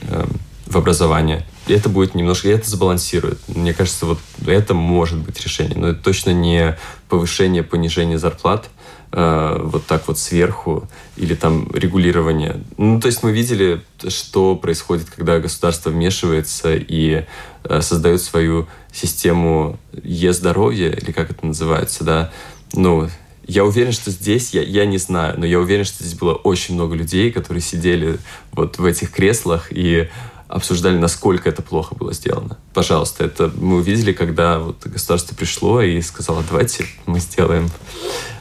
э, 0.08 0.24
в 0.66 0.76
образование. 0.76 1.46
Это 1.72 1.88
будет 1.88 2.14
немножко, 2.14 2.48
это 2.48 2.68
сбалансирует. 2.68 3.38
Мне 3.48 3.72
кажется, 3.72 4.06
вот 4.06 4.18
это 4.46 4.74
может 4.74 5.18
быть 5.18 5.40
решение. 5.42 5.76
Но 5.76 5.88
это 5.88 6.02
точно 6.02 6.30
не 6.30 6.76
повышение, 7.08 7.62
понижение 7.62 8.18
зарплат 8.18 8.68
э, 9.12 9.60
вот 9.62 9.86
так 9.86 10.06
вот 10.08 10.18
сверху 10.18 10.88
или 11.16 11.34
там 11.34 11.70
регулирование. 11.72 12.62
Ну, 12.76 13.00
то 13.00 13.06
есть 13.06 13.22
мы 13.22 13.32
видели, 13.32 13.82
что 14.08 14.56
происходит, 14.56 15.08
когда 15.10 15.38
государство 15.38 15.90
вмешивается 15.90 16.74
и 16.74 17.24
э, 17.64 17.80
создает 17.80 18.20
свою 18.20 18.68
систему 18.92 19.78
е-здоровья, 20.02 20.90
или 20.90 21.12
как 21.12 21.30
это 21.30 21.46
называется, 21.46 22.04
да. 22.04 22.32
Ну, 22.74 23.08
я 23.46 23.64
уверен, 23.64 23.92
что 23.92 24.10
здесь, 24.10 24.54
я, 24.54 24.62
я 24.62 24.86
не 24.86 24.98
знаю, 24.98 25.38
но 25.38 25.46
я 25.46 25.58
уверен, 25.58 25.84
что 25.84 26.04
здесь 26.04 26.18
было 26.18 26.34
очень 26.34 26.74
много 26.74 26.94
людей, 26.94 27.32
которые 27.32 27.60
сидели 27.60 28.18
вот 28.52 28.78
в 28.78 28.84
этих 28.84 29.10
креслах 29.10 29.68
и 29.70 30.08
обсуждали, 30.52 30.98
насколько 30.98 31.48
это 31.48 31.62
плохо 31.62 31.94
было 31.94 32.12
сделано. 32.12 32.58
Пожалуйста, 32.74 33.24
это 33.24 33.50
мы 33.56 33.76
увидели, 33.76 34.12
когда 34.12 34.58
вот 34.58 34.86
государство 34.86 35.34
пришло 35.34 35.80
и 35.80 36.00
сказало, 36.02 36.44
давайте 36.46 36.86
мы 37.06 37.20
сделаем 37.20 37.70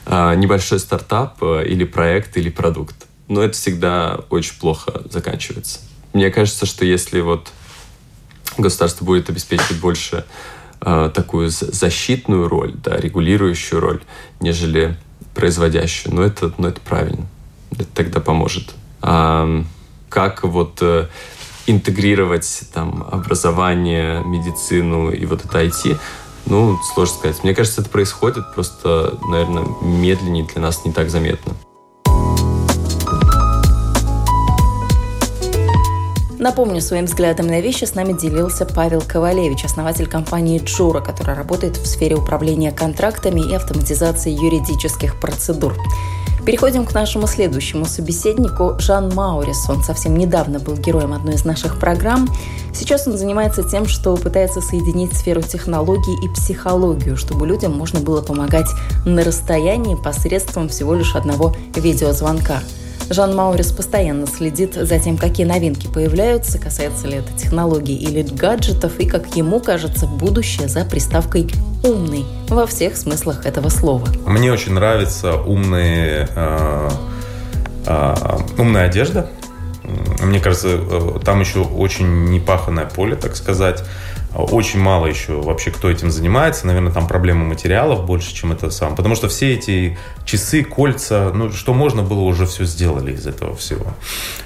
а, 0.04 0.34
небольшой 0.34 0.78
стартап 0.78 1.42
а, 1.42 1.62
или 1.62 1.84
проект, 1.84 2.36
или 2.36 2.50
продукт. 2.50 2.96
Но 3.28 3.40
это 3.40 3.54
всегда 3.54 4.20
очень 4.28 4.58
плохо 4.58 5.02
заканчивается. 5.10 5.80
Мне 6.12 6.30
кажется, 6.30 6.66
что 6.66 6.84
если 6.84 7.22
вот 7.22 7.50
государство 8.58 9.06
будет 9.06 9.30
обеспечивать 9.30 9.80
больше 9.80 10.26
а, 10.82 11.08
такую 11.08 11.48
защитную 11.48 12.46
роль, 12.46 12.74
да, 12.74 12.94
регулирующую 12.94 13.80
роль, 13.80 14.02
нежели 14.38 14.98
производящую, 15.34 16.14
но 16.14 16.22
это, 16.22 16.52
но 16.58 16.68
это 16.68 16.80
правильно. 16.82 17.26
Это 17.70 17.86
тогда 17.86 18.20
поможет. 18.20 18.74
А, 19.00 19.64
как 20.10 20.44
вот 20.44 20.76
э, 20.82 21.08
интегрировать 21.66 22.62
там 22.72 23.06
образование, 23.10 24.22
медицину 24.24 25.10
и 25.10 25.24
вот 25.26 25.44
это 25.44 25.62
IT, 25.62 25.98
ну, 26.46 26.78
сложно 26.94 27.14
сказать. 27.16 27.44
Мне 27.44 27.54
кажется, 27.54 27.82
это 27.82 27.90
происходит, 27.90 28.52
просто, 28.54 29.18
наверное, 29.28 29.64
медленнее 29.80 30.44
для 30.44 30.60
нас 30.60 30.84
не 30.84 30.92
так 30.92 31.10
заметно. 31.10 31.52
Напомню, 36.42 36.80
своим 36.80 37.04
взглядом 37.04 37.46
на 37.46 37.60
вещи 37.60 37.84
с 37.84 37.94
нами 37.94 38.14
делился 38.14 38.66
Павел 38.66 39.00
Ковалевич, 39.00 39.64
основатель 39.64 40.08
компании 40.08 40.60
Джура, 40.60 41.00
которая 41.00 41.36
работает 41.36 41.76
в 41.76 41.86
сфере 41.86 42.16
управления 42.16 42.72
контрактами 42.72 43.40
и 43.48 43.54
автоматизации 43.54 44.32
юридических 44.32 45.20
процедур. 45.20 45.76
Переходим 46.44 46.84
к 46.84 46.92
нашему 46.92 47.28
следующему 47.28 47.84
собеседнику 47.84 48.74
Жан 48.80 49.14
Маурис. 49.14 49.70
Он 49.70 49.80
совсем 49.84 50.16
недавно 50.16 50.58
был 50.58 50.74
героем 50.74 51.12
одной 51.12 51.34
из 51.34 51.44
наших 51.44 51.78
программ. 51.78 52.28
Сейчас 52.74 53.06
он 53.06 53.16
занимается 53.16 53.62
тем, 53.62 53.86
что 53.86 54.16
пытается 54.16 54.60
соединить 54.60 55.12
сферу 55.12 55.40
технологий 55.40 56.16
и 56.24 56.28
психологию, 56.28 57.16
чтобы 57.16 57.46
людям 57.46 57.72
можно 57.72 58.00
было 58.00 58.22
помогать 58.22 58.68
на 59.06 59.22
расстоянии 59.22 59.94
посредством 59.94 60.68
всего 60.68 60.94
лишь 60.94 61.14
одного 61.14 61.54
видеозвонка– 61.76 62.60
Жан 63.12 63.34
Маурис 63.34 63.72
постоянно 63.72 64.26
следит 64.26 64.74
за 64.74 64.98
тем, 64.98 65.18
какие 65.18 65.46
новинки 65.46 65.86
появляются, 65.86 66.58
касается 66.58 67.06
ли 67.06 67.18
это 67.18 67.32
технологий 67.36 67.94
или 67.94 68.22
гаджетов, 68.22 68.98
и, 68.98 69.06
как 69.06 69.36
ему 69.36 69.60
кажется, 69.60 70.06
будущее 70.06 70.68
за 70.68 70.84
приставкой 70.84 71.50
«умный» 71.84 72.24
во 72.48 72.66
всех 72.66 72.96
смыслах 72.96 73.44
этого 73.44 73.68
слова. 73.68 74.06
Мне 74.26 74.50
очень 74.50 74.72
нравится 74.72 75.34
умные, 75.34 76.28
э, 76.34 76.90
э, 77.86 78.14
умная 78.56 78.86
одежда. 78.86 79.28
Мне 80.20 80.40
кажется, 80.40 80.68
э, 80.68 81.18
там 81.24 81.40
еще 81.40 81.60
очень 81.60 82.30
непаханное 82.30 82.86
поле, 82.86 83.16
так 83.16 83.36
сказать. 83.36 83.84
Очень 84.34 84.80
мало 84.80 85.06
еще 85.06 85.40
вообще 85.40 85.70
кто 85.70 85.90
этим 85.90 86.10
занимается. 86.10 86.66
Наверное, 86.66 86.92
там 86.92 87.06
проблема 87.06 87.44
материалов 87.44 88.06
больше, 88.06 88.34
чем 88.34 88.52
это 88.52 88.70
сам. 88.70 88.96
Потому 88.96 89.14
что 89.14 89.28
все 89.28 89.52
эти 89.54 89.98
часы, 90.24 90.64
кольца, 90.64 91.30
ну, 91.34 91.52
что 91.52 91.74
можно 91.74 92.02
было, 92.02 92.20
уже 92.20 92.46
все 92.46 92.64
сделали 92.64 93.12
из 93.12 93.26
этого 93.26 93.54
всего. 93.54 93.86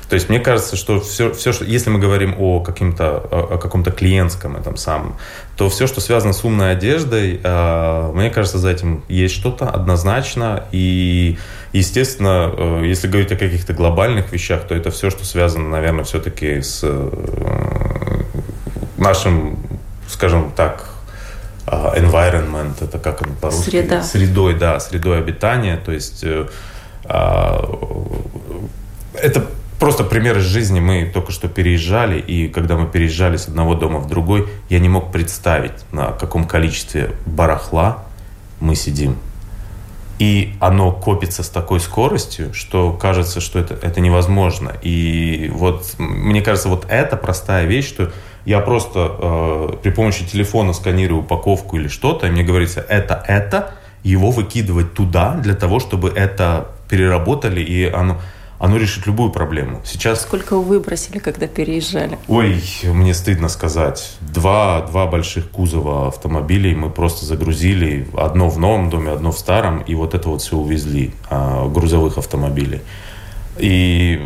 То 0.09 0.14
есть 0.14 0.28
мне 0.28 0.40
кажется, 0.40 0.76
что 0.76 1.00
все, 1.00 1.33
все 1.33 1.52
что, 1.52 1.64
если 1.64 1.90
мы 1.90 1.99
говорим 1.99 2.35
о, 2.38 2.61
каким-то, 2.61 3.19
о 3.19 3.59
каком-то 3.59 3.90
клиентском 3.90 4.57
этом 4.57 4.76
самом, 4.76 5.16
то 5.57 5.69
все, 5.69 5.87
что 5.87 6.00
связано 6.00 6.33
с 6.33 6.45
умной 6.45 6.73
одеждой, 6.73 7.40
э, 7.43 8.11
мне 8.12 8.31
кажется, 8.31 8.59
за 8.59 8.71
этим 8.71 9.05
есть 9.09 9.35
что-то 9.35 9.69
однозначно. 9.69 10.64
И, 10.71 11.38
естественно, 11.73 12.52
э, 12.57 12.83
если 12.87 13.09
говорить 13.09 13.33
о 13.33 13.37
каких-то 13.37 13.73
глобальных 13.73 14.33
вещах, 14.33 14.66
то 14.66 14.75
это 14.75 14.90
все, 14.90 15.11
что 15.11 15.25
связано, 15.25 15.69
наверное, 15.69 16.05
все-таки 16.05 16.61
с 16.61 16.81
э, 16.83 18.23
нашим 18.97 19.66
скажем 20.09 20.53
так, 20.55 20.87
а, 21.67 21.95
environment, 21.97 22.77
это 22.81 22.99
как 22.99 23.23
он 23.23 23.35
по-русски? 23.35 23.71
Среда. 23.71 24.03
Средой, 24.03 24.55
да, 24.55 24.79
средой 24.79 25.19
обитания. 25.19 25.77
То 25.77 25.93
есть 25.93 26.23
э, 26.23 26.47
а, 27.05 27.61
это 29.15 29.45
просто 29.81 30.05
пример 30.05 30.39
из 30.39 30.45
жизни. 30.45 30.79
Мы 30.79 31.11
только 31.13 31.33
что 31.33 31.49
переезжали, 31.49 32.21
и 32.21 32.49
когда 32.49 32.77
мы 32.77 32.87
переезжали 32.87 33.37
с 33.37 33.49
одного 33.49 33.75
дома 33.75 33.99
в 33.99 34.09
другой, 34.09 34.49
я 34.69 34.79
не 34.79 34.89
мог 34.89 35.11
представить, 35.11 35.73
на 35.93 36.13
каком 36.13 36.47
количестве 36.47 37.11
барахла 37.27 38.05
мы 38.61 38.77
сидим. 38.77 39.17
И 40.19 40.55
оно 40.61 40.93
копится 40.93 41.43
с 41.43 41.49
такой 41.49 41.79
скоростью, 41.81 42.54
что 42.54 42.93
кажется, 42.93 43.41
что 43.41 43.59
это, 43.59 43.75
это 43.75 44.00
невозможно. 44.00 44.73
И 44.83 45.50
вот 45.52 45.95
мне 45.99 46.41
кажется, 46.41 46.71
вот 46.71 46.87
эта 46.89 47.17
простая 47.17 47.67
вещь, 47.67 47.87
что 47.89 48.13
я 48.47 48.61
просто 48.61 49.17
э, 49.19 49.69
при 49.82 49.91
помощи 49.91 50.25
телефона 50.25 50.73
сканирую 50.73 51.23
упаковку 51.23 51.76
или 51.76 51.89
что-то, 51.89 52.28
и 52.28 52.30
мне 52.30 52.45
говорится, 52.45 52.80
это, 52.80 53.23
это, 53.26 53.75
его 54.04 54.30
выкидывать 54.30 54.95
туда 54.95 55.35
для 55.35 55.54
того, 55.54 55.80
чтобы 55.80 56.11
это 56.11 56.69
переработали, 56.89 57.61
и 57.61 57.87
оно, 57.87 58.21
оно 58.61 58.76
решит 58.76 59.04
любую 59.06 59.32
проблему. 59.32 59.80
Сейчас... 59.85 60.23
Сколько 60.23 60.54
вы 60.54 60.63
выбросили, 60.63 61.19
когда 61.19 61.49
переезжали? 61.49 62.21
Ой, 62.28 62.63
мне 62.85 63.15
стыдно 63.15 63.49
сказать. 63.49 64.17
Два, 64.21 64.82
два 64.82 65.06
больших 65.06 65.50
кузова 65.50 66.06
автомобилей 66.06 66.76
мы 66.76 66.89
просто 66.89 67.26
загрузили. 67.26 68.06
Одно 68.17 68.49
в 68.49 68.61
новом 68.61 68.91
доме, 68.91 69.11
одно 69.11 69.32
в 69.32 69.39
старом. 69.39 69.80
И 69.80 69.97
вот 69.97 70.15
это 70.15 70.28
вот 70.28 70.41
все 70.41 70.56
увезли, 70.56 71.13
а, 71.28 71.69
грузовых 71.69 72.17
автомобилей. 72.17 72.82
И 73.59 74.21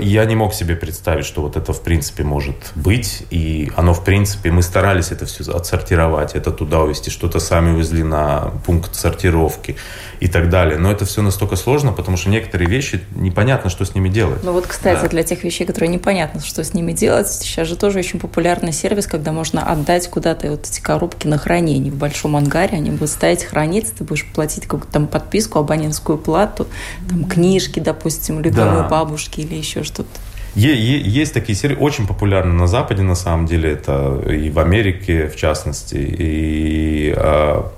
я 0.00 0.24
не 0.24 0.34
мог 0.34 0.54
себе 0.54 0.76
представить, 0.76 1.24
что 1.24 1.42
вот 1.42 1.56
это 1.56 1.72
в 1.72 1.82
принципе 1.82 2.24
может 2.24 2.72
быть. 2.74 3.24
И 3.30 3.70
оно 3.76 3.94
в 3.94 4.04
принципе, 4.04 4.50
мы 4.50 4.62
старались 4.62 5.10
это 5.10 5.26
все 5.26 5.50
отсортировать, 5.52 6.34
это 6.34 6.50
туда 6.50 6.80
увезти, 6.80 7.10
что-то 7.10 7.40
сами 7.40 7.70
увезли 7.70 8.02
на 8.02 8.52
пункт 8.64 8.94
сортировки 8.94 9.76
и 10.20 10.28
так 10.28 10.50
далее. 10.50 10.78
Но 10.78 10.90
это 10.90 11.04
все 11.04 11.22
настолько 11.22 11.56
сложно, 11.56 11.92
потому 11.92 12.16
что 12.16 12.30
некоторые 12.30 12.68
вещи 12.68 13.00
непонятно, 13.14 13.70
что 13.70 13.84
с 13.84 13.94
ними 13.94 14.08
делать. 14.08 14.42
Ну 14.42 14.52
вот, 14.52 14.66
кстати, 14.66 15.02
да. 15.02 15.08
для 15.08 15.22
тех 15.22 15.44
вещей, 15.44 15.66
которые 15.66 15.88
непонятно, 15.88 16.40
что 16.40 16.62
с 16.62 16.74
ними 16.74 16.92
делать, 16.92 17.28
сейчас 17.28 17.68
же 17.68 17.76
тоже 17.76 17.98
очень 18.00 18.20
популярный 18.20 18.72
сервис, 18.72 19.06
когда 19.06 19.32
можно 19.32 19.62
отдать 19.62 20.08
куда-то 20.08 20.50
вот 20.50 20.66
эти 20.66 20.80
коробки 20.80 21.26
на 21.26 21.38
хранение 21.38 21.92
в 21.92 21.96
большом 21.96 22.36
ангаре, 22.36 22.76
они 22.76 22.90
будут 22.90 23.10
стоять 23.10 23.44
храниться, 23.44 23.94
ты 23.96 24.04
будешь 24.04 24.26
платить 24.26 24.64
какую-то 24.64 24.92
там 24.92 25.06
подписку, 25.06 25.58
абонентскую 25.58 26.18
плату, 26.18 26.66
там 27.08 27.24
книжки, 27.24 27.80
допустим, 27.80 28.40
любимые 28.40 28.82
да. 28.82 28.88
бабушки 28.88 29.40
или 29.40 29.59
еще 29.60 29.84
что-то. 29.84 30.08
Есть 30.54 31.32
такие 31.32 31.56
серии, 31.56 31.76
очень 31.76 32.06
популярны 32.06 32.52
на 32.52 32.66
Западе, 32.66 33.02
на 33.02 33.14
самом 33.14 33.46
деле, 33.46 33.70
это 33.70 34.20
и 34.28 34.50
в 34.50 34.58
Америке, 34.58 35.28
в 35.28 35.36
частности. 35.36 35.94
И 35.94 37.14
а, 37.16 37.70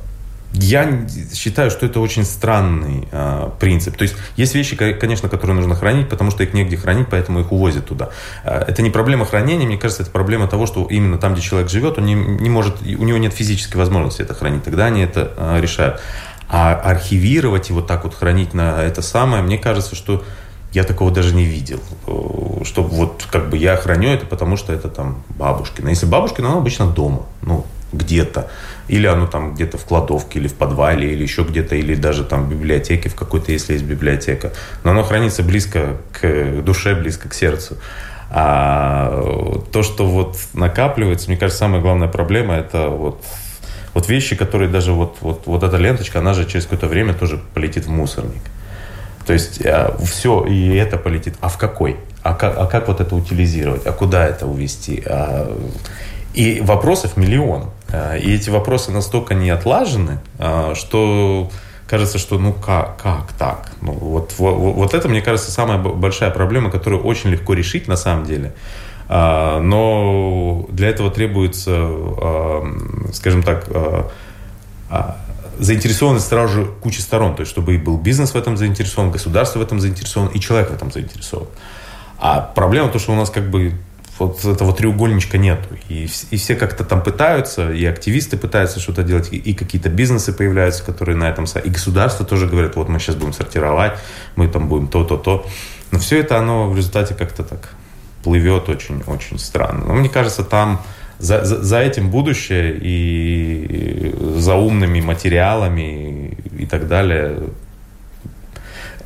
я 0.55 1.07
считаю, 1.35 1.71
что 1.71 1.87
это 1.87 2.01
очень 2.01 2.25
странный 2.25 3.09
э, 3.11 3.51
принцип. 3.59 3.97
То 3.97 4.03
есть 4.03 4.15
есть 4.37 4.55
вещи, 4.55 4.77
конечно, 4.77 5.31
которые 5.31 5.57
нужно 5.57 5.75
хранить, 5.75 6.11
потому 6.11 6.31
что 6.31 6.43
их 6.43 6.53
негде 6.53 6.77
хранить, 6.77 7.09
поэтому 7.11 7.41
их 7.41 7.53
увозят 7.53 7.87
туда. 7.87 8.11
Э, 8.45 8.63
это 8.67 8.83
не 8.83 8.91
проблема 8.91 9.25
хранения, 9.25 9.67
мне 9.67 9.79
кажется, 9.79 10.03
это 10.03 10.13
проблема 10.13 10.49
того, 10.49 10.67
что 10.67 10.87
именно 10.91 11.17
там, 11.17 11.33
где 11.33 11.43
человек 11.43 11.71
живет, 11.71 11.97
он 11.97 12.05
не, 12.05 12.15
не 12.15 12.51
может, 12.51 12.83
у 12.83 13.05
него 13.05 13.17
нет 13.17 13.33
физической 13.33 13.79
возможности 13.79 14.21
это 14.21 14.35
хранить. 14.35 14.63
Тогда 14.63 14.87
они 14.87 15.01
это 15.01 15.33
э, 15.37 15.61
решают. 15.61 16.01
А 16.49 16.75
архивировать 16.75 17.71
и 17.71 17.73
вот 17.73 17.87
так 17.87 18.05
вот 18.05 18.15
хранить 18.15 18.53
на 18.53 18.83
это 18.83 19.01
самое, 19.01 19.43
мне 19.43 19.57
кажется, 19.57 19.97
что 19.97 20.23
я 20.73 20.85
такого 20.85 21.11
даже 21.11 21.35
не 21.35 21.45
видел. 21.45 21.81
Э, 22.07 22.65
Чтобы 22.65 22.89
вот 22.91 23.27
как 23.31 23.51
бы 23.51 23.57
я 23.57 23.77
храню 23.77 24.11
это, 24.11 24.27
потому 24.27 24.57
что 24.57 24.73
это 24.73 24.89
там 24.89 25.23
бабушкина. 25.31 25.89
Если 25.89 26.07
бабушкина, 26.07 26.49
она 26.49 26.59
обычно 26.59 26.87
дома, 26.87 27.27
ну, 27.43 27.67
где-то. 27.93 28.51
Или 28.89 29.07
оно 29.07 29.27
там 29.27 29.55
где-то 29.55 29.79
в 29.79 29.85
кладовке, 29.85 30.39
или 30.39 30.49
в 30.49 30.55
подвале, 30.55 31.13
или 31.13 31.23
еще 31.23 31.43
где-то, 31.43 31.77
или 31.77 31.95
даже 31.95 32.25
там 32.25 32.45
в 32.47 32.51
библиотеке 32.51 33.09
в 33.09 33.15
какой-то, 33.15 33.53
если 33.53 33.75
есть 33.75 33.85
библиотека. 33.85 34.53
Но 34.85 34.91
оно 34.91 35.03
хранится 35.03 35.43
близко 35.43 35.97
к 36.13 36.63
душе, 36.63 36.95
близко 36.95 37.29
к 37.29 37.35
сердцу. 37.35 37.77
А 38.31 39.61
то, 39.73 39.83
что 39.83 40.07
вот 40.07 40.39
накапливается, 40.55 41.29
мне 41.29 41.37
кажется, 41.37 41.59
самая 41.61 41.83
главная 41.83 42.09
проблема 42.09 42.55
это 42.55 42.89
вот 42.89 43.23
вот 43.95 44.09
вещи, 44.09 44.37
которые 44.37 44.71
даже 44.71 44.93
вот, 44.93 45.19
вот, 45.21 45.43
вот 45.45 45.63
эта 45.63 45.77
ленточка, 45.77 46.21
она 46.21 46.33
же 46.33 46.47
через 46.47 46.65
какое-то 46.65 46.87
время 46.87 47.13
тоже 47.13 47.39
полетит 47.53 47.85
в 47.85 47.91
мусорник. 47.91 48.43
То 49.27 49.33
есть 49.33 49.65
а, 49.65 49.97
все, 50.05 50.45
и 50.45 50.75
это 50.75 50.97
полетит. 50.97 51.35
А 51.41 51.49
в 51.49 51.59
какой? 51.59 51.97
А 52.23 52.35
как, 52.35 52.57
а 52.57 52.67
как 52.67 52.89
вот 52.89 53.01
это 53.01 53.15
утилизировать? 53.15 53.87
А 53.87 53.93
куда 53.93 54.27
это 54.27 54.47
увезти? 54.47 55.03
А, 55.07 55.53
и 56.35 56.61
вопросов 56.61 57.17
миллион. 57.17 57.71
А, 57.91 58.17
и 58.17 58.35
эти 58.35 58.51
вопросы 58.51 58.93
настолько 58.93 59.35
не 59.35 59.51
отлажены, 59.51 60.21
а, 60.39 60.75
что 60.75 61.51
кажется, 61.89 62.19
что 62.19 62.39
ну 62.39 62.53
как, 62.53 62.97
как 63.03 63.33
так? 63.39 63.73
Ну, 63.83 63.93
вот, 63.93 64.35
вот, 64.39 64.55
вот 64.55 64.95
это, 64.95 65.09
мне 65.09 65.21
кажется, 65.21 65.51
самая 65.51 65.79
большая 65.79 66.31
проблема, 66.31 66.71
которую 66.71 67.03
очень 67.03 67.31
легко 67.31 67.55
решить 67.55 67.89
на 67.89 67.97
самом 67.97 68.25
деле. 68.25 68.55
Но 69.09 70.65
для 70.71 70.89
этого 70.89 71.11
требуется, 71.11 71.91
скажем 73.13 73.43
так, 73.43 73.67
заинтересованность 75.59 76.29
сразу 76.29 76.53
же 76.53 76.67
кучи 76.81 77.01
сторон. 77.01 77.35
То 77.35 77.41
есть, 77.41 77.51
чтобы 77.51 77.75
и 77.75 77.79
был 77.79 77.97
бизнес 77.99 78.33
в 78.33 78.37
этом 78.37 78.57
заинтересован, 78.57 79.11
государство 79.11 79.59
в 79.59 79.63
этом 79.63 79.81
заинтересован, 79.81 80.29
и 80.29 80.41
человек 80.41 80.71
в 80.71 80.75
этом 80.75 80.91
заинтересован. 80.91 81.49
А 82.19 82.41
проблема 82.41 82.89
то, 82.89 82.99
что 82.99 83.13
у 83.13 83.17
нас 83.17 83.31
как 83.31 83.51
бы 83.51 83.75
вот 84.19 84.45
этого 84.45 84.73
треугольничка 84.73 85.39
нету. 85.39 85.69
И, 85.89 86.09
и 86.31 86.37
все 86.37 86.55
как-то 86.55 86.85
там 86.85 87.03
пытаются, 87.03 87.73
и 87.73 87.85
активисты 87.85 88.37
пытаются 88.37 88.81
что-то 88.81 89.03
делать, 89.03 89.33
и, 89.33 89.37
и 89.37 89.55
какие-то 89.55 89.89
бизнесы 89.89 90.33
появляются, 90.33 90.85
которые 90.85 91.17
на 91.17 91.29
этом... 91.29 91.45
И 91.45 91.71
государство 91.71 92.25
тоже 92.25 92.47
говорит, 92.47 92.77
вот 92.77 92.89
мы 92.89 92.99
сейчас 92.99 93.17
будем 93.17 93.33
сортировать, 93.33 93.93
мы 94.37 94.49
там 94.49 94.69
будем 94.69 94.89
то-то-то. 94.89 95.47
Но 95.91 95.99
все 95.99 96.21
это, 96.21 96.39
оно 96.39 96.71
в 96.71 96.77
результате 96.77 97.15
как-то 97.15 97.43
так 97.43 97.75
плывет 98.23 98.69
очень-очень 98.69 99.39
странно. 99.39 99.85
Но 99.87 99.95
мне 99.95 100.09
кажется, 100.09 100.45
там 100.45 100.81
за, 101.23 101.45
за, 101.45 101.79
этим 101.79 102.11
будущее 102.11 102.77
и 102.81 104.13
за 104.39 104.57
умными 104.57 105.01
материалами 105.01 106.37
и, 106.59 106.67
так 106.67 106.89
далее. 106.89 107.39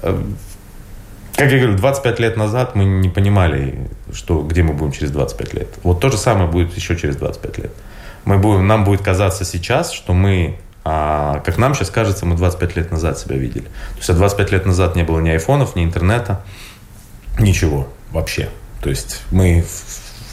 Как 0.00 1.52
я 1.52 1.59
говорю, 1.59 1.76
25 1.76 2.20
лет 2.20 2.37
назад 2.38 2.74
мы 2.74 2.85
не 2.87 3.11
понимали, 3.11 3.90
что, 4.12 4.42
где 4.42 4.62
мы 4.62 4.72
будем 4.72 4.92
через 4.92 5.11
25 5.11 5.55
лет. 5.55 5.68
Вот 5.83 6.00
то 6.00 6.09
же 6.09 6.16
самое 6.16 6.50
будет 6.50 6.74
еще 6.74 6.96
через 6.96 7.16
25 7.16 7.59
лет. 7.59 7.72
Мы 8.24 8.38
будем, 8.38 8.66
нам 8.66 8.85
будет 8.85 9.02
казаться 9.02 9.44
сейчас, 9.44 9.92
что 9.92 10.14
мы, 10.14 10.57
а, 10.85 11.40
как 11.44 11.59
нам 11.59 11.74
сейчас 11.74 11.90
кажется, 11.90 12.24
мы 12.24 12.35
25 12.35 12.76
лет 12.76 12.90
назад 12.90 13.18
себя 13.18 13.37
видели. 13.37 13.64
То 13.64 13.98
есть 13.98 14.09
а 14.09 14.14
25 14.14 14.52
лет 14.52 14.64
назад 14.64 14.96
не 14.96 15.02
было 15.02 15.20
ни 15.20 15.29
айфонов, 15.29 15.76
ни 15.76 15.85
интернета, 15.85 16.42
ничего 17.38 17.88
вообще. 18.11 18.48
То 18.81 18.88
есть 18.88 19.22
мы 19.31 19.66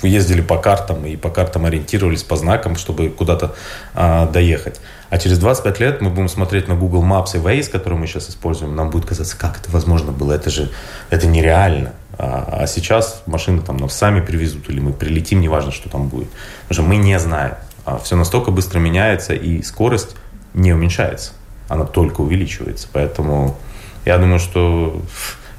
ездили 0.08 0.42
по 0.42 0.58
картам 0.58 1.06
и 1.06 1.16
по 1.16 1.30
картам 1.30 1.66
ориентировались 1.66 2.24
по 2.24 2.36
знакам, 2.36 2.76
чтобы 2.76 3.10
куда-то 3.10 3.56
а, 3.94 4.28
доехать. 4.28 4.80
А 5.10 5.18
через 5.18 5.38
25 5.38 5.80
лет 5.80 6.02
мы 6.02 6.10
будем 6.10 6.30
смотреть 6.30 6.68
на 6.68 6.76
Google 6.76 7.04
Maps 7.04 7.36
и 7.36 7.38
Waze, 7.38 7.70
который 7.70 7.98
мы 7.98 8.08
сейчас 8.08 8.30
используем, 8.30 8.76
нам 8.76 8.89
будет 8.89 9.06
казаться, 9.06 9.38
как 9.38 9.60
это 9.60 9.70
возможно 9.70 10.12
было, 10.12 10.34
это 10.34 10.50
же 10.50 10.72
это 11.10 11.28
нереально. 11.28 11.94
А, 12.18 12.62
а 12.62 12.68
сейчас 12.68 13.24
машины 13.26 13.62
там 13.62 13.78
нас 13.78 13.96
сами 13.96 14.22
привезут 14.22 14.70
или 14.70 14.80
мы 14.80 14.94
прилетим, 14.94 15.42
неважно, 15.42 15.72
что 15.72 15.89
там 15.89 16.08
будет. 16.08 16.30
Потому 16.68 16.74
что 16.74 16.84
мы 16.84 16.98
не 16.98 17.20
знаем. 17.20 17.56
А 17.86 18.00
все 18.00 18.16
настолько 18.16 18.52
быстро 18.52 18.80
меняется 18.80 19.34
и 19.34 19.62
скорость 19.62 20.16
не 20.54 20.74
уменьшается, 20.74 21.34
она 21.68 21.86
только 21.86 22.22
увеличивается. 22.22 22.88
Поэтому 22.92 23.58
я 24.06 24.18
думаю, 24.18 24.39
что 24.39 25.02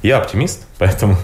я 0.05 0.17
оптимист, 0.17 0.65
поэтому 0.77 1.17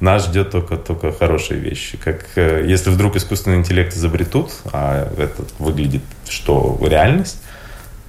нас 0.00 0.26
ждет 0.26 0.50
только, 0.50 0.76
только 0.76 1.12
хорошие 1.12 1.60
вещи. 1.60 1.96
Как 1.96 2.26
э, 2.36 2.64
если 2.66 2.90
вдруг 2.90 3.16
искусственный 3.16 3.56
интеллект 3.56 3.94
изобретут, 3.96 4.50
а 4.72 5.08
это 5.16 5.44
выглядит, 5.58 6.02
что 6.28 6.78
реальность, 6.82 7.42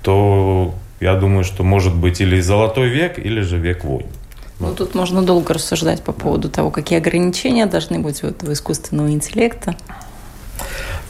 то 0.04 0.74
я 1.00 1.16
думаю, 1.16 1.44
что 1.44 1.64
может 1.64 1.96
быть 1.96 2.22
или 2.22 2.40
золотой 2.42 2.90
век, 2.90 3.18
или 3.18 3.42
же 3.42 3.58
век 3.58 3.84
войн. 3.84 4.08
Ну, 4.60 4.76
тут 4.76 4.94
можно 4.94 5.24
долго 5.24 5.56
рассуждать 5.56 6.04
по 6.04 6.12
поводу 6.12 6.48
того, 6.48 6.70
какие 6.70 7.00
ограничения 7.00 7.66
должны 7.66 7.98
быть 7.98 8.24
у 8.24 8.28
этого 8.28 8.54
искусственного 8.54 9.10
интеллекта. 9.10 9.76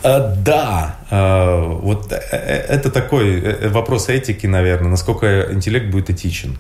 Э, 0.03 0.33
да, 0.35 0.95
э, 1.11 1.77
вот 1.81 2.11
э, 2.11 2.15
это 2.15 2.89
такой 2.89 3.69
вопрос 3.69 4.09
этики, 4.09 4.47
наверное, 4.47 4.89
насколько 4.89 5.47
интеллект 5.51 5.87
будет 5.91 6.09
этичен. 6.09 6.57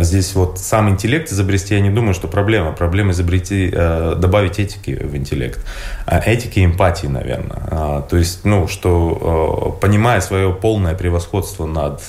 Здесь 0.00 0.34
вот 0.34 0.58
сам 0.58 0.90
интеллект 0.90 1.32
изобрести, 1.32 1.74
я 1.74 1.80
не 1.80 1.90
думаю, 1.90 2.12
что 2.12 2.28
проблема. 2.28 2.72
Проблема 2.72 3.12
изобрести, 3.12 3.70
добавить 3.70 4.58
этики 4.58 4.90
в 4.90 5.16
интеллект. 5.16 5.58
Этики 6.06 6.62
эмпатии, 6.62 7.06
наверное. 7.06 8.02
То 8.02 8.16
есть, 8.18 8.44
ну, 8.44 8.68
что 8.68 9.78
понимая 9.80 10.20
свое 10.20 10.52
полное 10.52 10.94
превосходство 10.94 11.64
над 11.64 12.02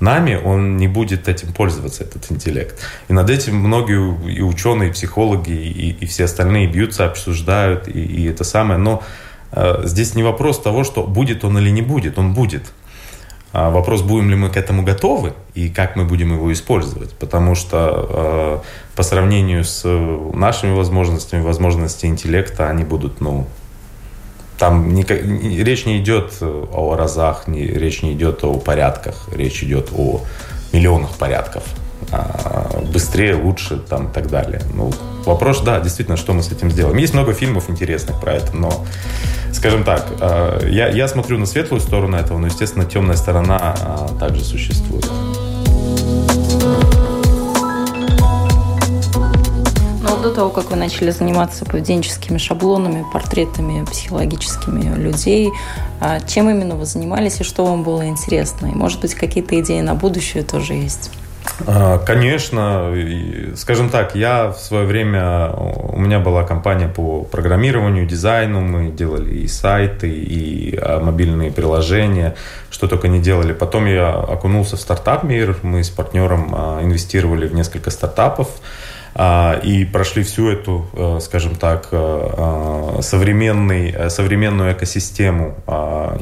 нами, 0.00 0.40
он 0.44 0.76
не 0.76 0.88
будет 0.88 1.28
этим 1.28 1.52
пользоваться, 1.52 2.02
этот 2.02 2.32
интеллект. 2.32 2.76
И 3.06 3.12
над 3.12 3.30
этим 3.30 3.54
многие 3.54 4.32
и 4.32 4.42
ученые, 4.42 4.90
и 4.90 4.92
психологи, 4.92 5.52
и, 5.52 5.90
и 5.90 6.06
все 6.06 6.24
остальные 6.24 6.66
бьются, 6.66 7.06
обсуждают, 7.06 7.86
и, 7.86 8.00
и 8.00 8.28
это 8.28 8.42
самое. 8.42 8.80
Но 8.80 9.04
здесь 9.84 10.14
не 10.14 10.22
вопрос 10.22 10.60
того, 10.60 10.84
что 10.84 11.04
будет 11.04 11.44
он 11.44 11.58
или 11.58 11.70
не 11.70 11.82
будет, 11.82 12.18
он 12.18 12.34
будет. 12.34 12.72
А 13.52 13.68
вопрос, 13.70 14.00
будем 14.00 14.30
ли 14.30 14.36
мы 14.36 14.48
к 14.48 14.56
этому 14.56 14.82
готовы 14.82 15.34
и 15.54 15.68
как 15.68 15.94
мы 15.94 16.04
будем 16.04 16.32
его 16.32 16.50
использовать. 16.52 17.12
Потому 17.12 17.54
что 17.54 18.62
э, 18.64 18.96
по 18.96 19.02
сравнению 19.02 19.64
с 19.64 19.86
нашими 20.32 20.74
возможностями, 20.74 21.42
возможности 21.42 22.06
интеллекта, 22.06 22.70
они 22.70 22.84
будут, 22.84 23.20
ну, 23.20 23.46
там 24.58 24.94
не, 24.94 25.02
речь 25.02 25.84
не 25.84 25.98
идет 25.98 26.38
о 26.40 26.96
разах, 26.96 27.46
не, 27.46 27.66
речь 27.66 28.02
не 28.02 28.14
идет 28.14 28.42
о 28.42 28.54
порядках, 28.54 29.28
речь 29.30 29.62
идет 29.62 29.90
о 29.94 30.22
миллионах 30.72 31.10
порядков. 31.18 31.62
А, 32.12 32.82
быстрее, 32.92 33.34
лучше 33.34 33.78
там 33.78 34.08
и 34.08 34.12
так 34.12 34.28
далее. 34.28 34.60
Ну, 34.74 34.92
вопрос, 35.24 35.62
да, 35.62 35.80
действительно, 35.80 36.18
что 36.18 36.34
мы 36.34 36.42
с 36.42 36.52
этим 36.52 36.70
сделаем. 36.70 36.98
Есть 36.98 37.14
много 37.14 37.32
фильмов 37.32 37.70
интересных 37.70 38.20
про 38.20 38.34
это, 38.34 38.54
но, 38.54 38.84
скажем 39.52 39.82
так, 39.82 40.06
а, 40.20 40.62
я, 40.68 40.88
я 40.88 41.08
смотрю 41.08 41.38
на 41.38 41.46
светлую 41.46 41.80
сторону 41.80 42.18
этого, 42.18 42.36
но, 42.36 42.48
естественно, 42.48 42.84
темная 42.84 43.16
сторона 43.16 43.74
а, 43.80 44.08
также 44.20 44.44
существует. 44.44 45.10
Но 50.02 50.16
до 50.22 50.34
того, 50.34 50.50
как 50.50 50.70
вы 50.70 50.76
начали 50.76 51.10
заниматься 51.12 51.64
поведенческими 51.64 52.36
шаблонами, 52.36 53.06
портретами 53.10 53.86
психологическими 53.86 54.94
людей, 54.96 55.50
чем 56.28 56.50
именно 56.50 56.74
вы 56.74 56.84
занимались 56.84 57.40
и 57.40 57.44
что 57.44 57.64
вам 57.64 57.82
было 57.84 58.06
интересно? 58.06 58.66
И, 58.66 58.74
может 58.74 59.00
быть, 59.00 59.14
какие-то 59.14 59.58
идеи 59.60 59.80
на 59.80 59.94
будущее 59.94 60.42
тоже 60.42 60.74
есть? 60.74 61.10
А, 61.66 61.98
конечно, 61.98 62.94
скажем 63.56 63.90
так, 63.90 64.14
я 64.14 64.48
в 64.48 64.58
свое 64.58 64.86
время, 64.86 65.50
у 65.52 65.98
меня 65.98 66.18
была 66.18 66.44
компания 66.44 66.88
по 66.88 67.22
программированию, 67.22 68.06
дизайну, 68.06 68.60
мы 68.60 68.90
делали 68.90 69.34
и 69.34 69.48
сайты, 69.48 70.08
и 70.10 70.76
а, 70.76 71.00
мобильные 71.00 71.50
приложения, 71.50 72.34
что 72.70 72.88
только 72.88 73.08
не 73.08 73.20
делали. 73.20 73.52
Потом 73.52 73.86
я 73.86 74.10
окунулся 74.10 74.76
в 74.76 74.80
стартап-мир, 74.80 75.56
мы 75.62 75.84
с 75.84 75.90
партнером 75.90 76.54
а, 76.54 76.82
инвестировали 76.82 77.46
в 77.46 77.54
несколько 77.54 77.90
стартапов, 77.90 78.48
и 79.14 79.88
прошли 79.92 80.22
всю 80.22 80.48
эту, 80.48 80.86
э, 80.94 81.18
скажем 81.20 81.54
так, 81.56 81.88
э, 81.92 82.96
э, 82.98 83.02
современный, 83.02 84.10
современную 84.10 84.72
экосистему 84.72 85.54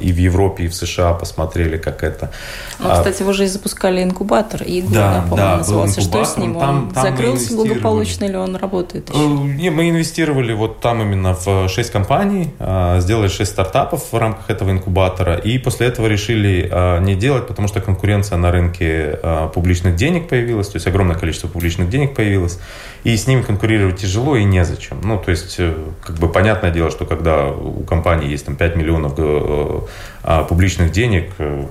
и 0.00 0.12
в 0.12 0.16
Европе, 0.16 0.64
и 0.64 0.68
в 0.68 0.74
США 0.74 1.14
посмотрели, 1.14 1.76
как 1.76 2.02
это. 2.02 2.32
Ну, 2.78 2.90
кстати, 2.90 3.22
вы 3.22 3.32
же 3.32 3.46
запускали 3.46 4.02
инкубатор, 4.02 4.62
Игорь, 4.62 4.94
да, 4.94 5.24
да, 5.36 5.56
назывался. 5.58 6.00
Что 6.00 6.24
с 6.24 6.36
ним? 6.36 6.58
Там, 6.58 6.84
Он 6.84 6.90
там 6.90 7.02
закрылся 7.02 7.54
благополучно 7.54 8.24
или 8.24 8.36
он 8.36 8.56
работает 8.56 9.08
еще? 9.08 9.18
Не, 9.18 9.70
мы 9.70 9.88
инвестировали 9.88 10.52
вот 10.52 10.80
там 10.80 11.02
именно 11.02 11.34
в 11.34 11.68
6 11.68 11.90
компаний, 11.90 12.52
сделали 12.98 13.28
6 13.28 13.50
стартапов 13.50 14.12
в 14.12 14.18
рамках 14.18 14.50
этого 14.50 14.70
инкубатора, 14.70 15.36
и 15.36 15.58
после 15.58 15.86
этого 15.86 16.06
решили 16.06 16.70
не 17.02 17.14
делать, 17.14 17.46
потому 17.46 17.68
что 17.68 17.80
конкуренция 17.80 18.38
на 18.38 18.50
рынке 18.50 19.18
публичных 19.54 19.96
денег 19.96 20.28
появилась, 20.28 20.68
то 20.68 20.76
есть 20.76 20.86
огромное 20.86 21.16
количество 21.16 21.48
публичных 21.48 21.88
денег 21.88 22.14
появилось 22.14 22.58
и 23.04 23.16
с 23.16 23.26
ними 23.26 23.42
конкурировать 23.42 23.96
тяжело 23.96 24.36
и 24.36 24.44
незачем. 24.44 25.00
Ну, 25.02 25.18
то 25.18 25.30
есть, 25.30 25.56
э, 25.58 25.74
как 26.02 26.16
бы 26.16 26.28
понятное 26.28 26.70
дело, 26.70 26.90
что 26.90 27.04
когда 27.04 27.48
у 27.48 27.82
компании 27.84 28.28
есть 28.28 28.46
там 28.46 28.56
5 28.56 28.76
миллионов 28.76 29.14
э, 29.16 29.80
а, 30.22 30.44
публичных 30.44 30.92
денег, 30.92 31.30
э, 31.38 31.66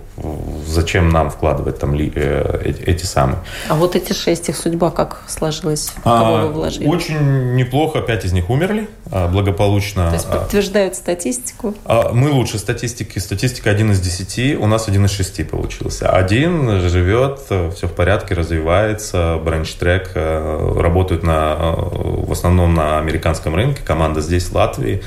зачем 0.65 1.09
нам 1.09 1.29
вкладывать 1.29 1.79
там 1.79 1.95
ли, 1.95 2.07
эти, 2.07 2.81
эти 2.81 3.05
самые. 3.05 3.39
А 3.67 3.75
вот 3.75 3.95
эти 3.95 4.13
шесть, 4.13 4.49
их 4.49 4.57
судьба 4.57 4.91
как 4.91 5.23
сложилась? 5.27 5.89
В 5.97 6.01
кого 6.01 6.35
а, 6.35 6.45
вы 6.45 6.53
вложили? 6.53 6.87
Очень 6.87 7.55
неплохо, 7.55 8.01
пять 8.01 8.25
из 8.25 8.33
них 8.33 8.49
умерли 8.49 8.87
а, 9.11 9.27
благополучно. 9.27 10.09
То 10.09 10.15
есть 10.15 10.29
подтверждают 10.29 10.95
статистику? 10.95 11.73
А, 11.85 12.11
мы 12.13 12.31
лучше 12.31 12.59
статистики. 12.59 13.19
Статистика 13.19 13.69
один 13.69 13.91
из 13.91 13.99
десяти, 13.99 14.55
у 14.55 14.67
нас 14.67 14.87
один 14.87 15.05
из 15.05 15.11
шести 15.11 15.43
получился. 15.43 16.09
Один 16.09 16.79
живет, 16.81 17.39
все 17.45 17.87
в 17.87 17.93
порядке, 17.93 18.35
развивается, 18.35 19.39
бренч-трек, 19.43 20.11
работают 20.15 21.23
на, 21.23 21.55
в 21.55 22.31
основном 22.31 22.73
на 22.73 22.99
американском 22.99 23.55
рынке, 23.55 23.81
команда 23.83 24.21
здесь, 24.21 24.45
в 24.45 24.53
Латвии. 24.53 25.01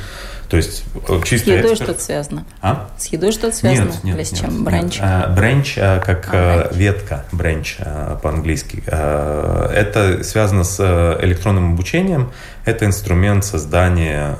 То 0.52 0.58
есть 0.58 0.84
э, 1.08 1.20
чисто... 1.24 1.46
С 1.46 1.48
едой 1.48 1.72
экспер... 1.72 1.76
что-то 1.76 2.02
связано? 2.02 2.44
А? 2.60 2.90
С 2.98 3.06
едой 3.06 3.32
что-то 3.32 3.56
связано? 3.56 3.86
Нет, 3.86 4.04
нет, 4.04 4.16
Или 4.16 4.24
с 4.24 4.38
чем? 4.38 4.64
Бренч? 4.64 5.00
Бренч 5.34 5.74
как 5.76 6.28
а, 6.30 6.70
ветка, 6.74 7.24
бренч 7.32 7.78
по-английски. 8.22 8.84
Это 8.86 10.22
связано 10.22 10.64
с 10.64 10.76
э, 10.78 11.24
электронным 11.24 11.72
обучением. 11.72 12.32
Это 12.66 12.84
инструмент 12.84 13.46
создания 13.46 14.36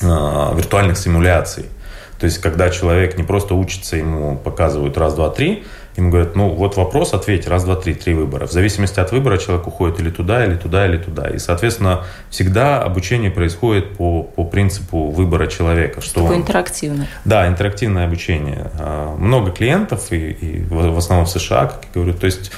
виртуальных 0.00 0.98
симуляций. 0.98 1.64
То 2.18 2.26
есть, 2.26 2.38
когда 2.38 2.70
человек 2.70 3.16
не 3.16 3.24
просто 3.24 3.54
учится, 3.54 3.96
ему 3.96 4.36
показывают 4.36 4.96
раз, 4.96 5.14
два, 5.14 5.30
три, 5.30 5.64
Ему 5.96 6.10
говорят, 6.10 6.36
ну 6.36 6.50
вот 6.50 6.76
вопрос, 6.76 7.14
ответь, 7.14 7.48
раз, 7.48 7.64
два, 7.64 7.74
три, 7.74 7.94
три 7.94 8.12
выбора. 8.12 8.46
В 8.46 8.52
зависимости 8.52 9.00
от 9.00 9.12
выбора 9.12 9.38
человек 9.38 9.66
уходит 9.66 9.98
или 9.98 10.10
туда, 10.10 10.44
или 10.44 10.54
туда, 10.54 10.86
или 10.86 10.98
туда. 10.98 11.28
И, 11.30 11.38
соответственно, 11.38 12.04
всегда 12.28 12.82
обучение 12.82 13.30
происходит 13.30 13.96
по, 13.96 14.22
по 14.22 14.44
принципу 14.44 15.06
выбора 15.06 15.46
человека. 15.46 16.02
Что 16.02 16.20
Такое 16.20 16.36
он... 16.36 16.42
интерактивное. 16.42 17.08
Да, 17.24 17.48
интерактивное 17.48 18.04
обучение. 18.06 18.70
А, 18.78 19.16
много 19.16 19.52
клиентов, 19.52 20.12
и, 20.12 20.32
и 20.32 20.64
в 20.68 20.98
основном 20.98 21.26
в 21.26 21.30
США, 21.30 21.66
как 21.66 21.84
я 21.84 21.90
говорю. 21.94 22.12
То 22.12 22.26
есть 22.26 22.52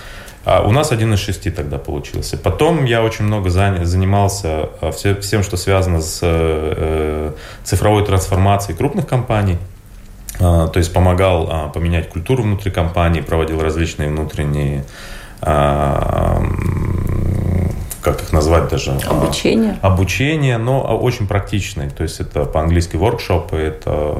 А 0.50 0.62
у 0.62 0.72
нас 0.72 0.92
один 0.92 1.12
из 1.12 1.18
шести 1.20 1.50
тогда 1.50 1.76
получился. 1.76 2.38
Потом 2.38 2.86
я 2.86 3.02
очень 3.02 3.26
много 3.26 3.50
занимался 3.50 4.70
всем, 4.92 5.42
что 5.42 5.58
связано 5.58 6.00
с 6.00 7.34
цифровой 7.64 8.06
трансформацией 8.06 8.74
крупных 8.74 9.06
компаний. 9.06 9.58
То 10.38 10.72
есть 10.74 10.90
помогал 10.94 11.70
поменять 11.72 12.08
культуру 12.08 12.44
внутри 12.44 12.70
компании, 12.70 13.20
проводил 13.20 13.60
различные 13.60 14.08
внутренние 14.08 14.86
как 18.12 18.22
их 18.22 18.32
назвать 18.32 18.68
даже? 18.68 18.98
Обучение. 19.06 19.78
Обучение, 19.82 20.58
но 20.58 20.80
очень 20.96 21.26
практичное. 21.26 21.90
То 21.90 22.02
есть 22.02 22.20
это 22.20 22.44
по-английски 22.44 22.96
воркшопы, 22.96 23.56
это... 23.56 24.14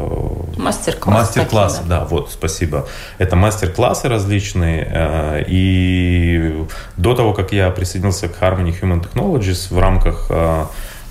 Мастер-классы. 0.57 1.21
Мастер-классы, 1.21 1.83
да, 1.87 2.05
вот, 2.05 2.31
спасибо. 2.31 2.87
Это 3.19 3.37
мастер-классы 3.37 4.09
различные. 4.09 4.87
Э, 4.91 5.45
и 5.47 6.67
до 6.97 7.15
того, 7.15 7.33
как 7.33 7.53
я 7.53 7.71
присоединился 7.71 8.29
к 8.29 8.43
Harmony 8.43 8.79
Human 8.79 9.03
Technologies 9.03 9.73
в 9.73 9.79
рамках 9.79 10.27
э, 10.29 10.65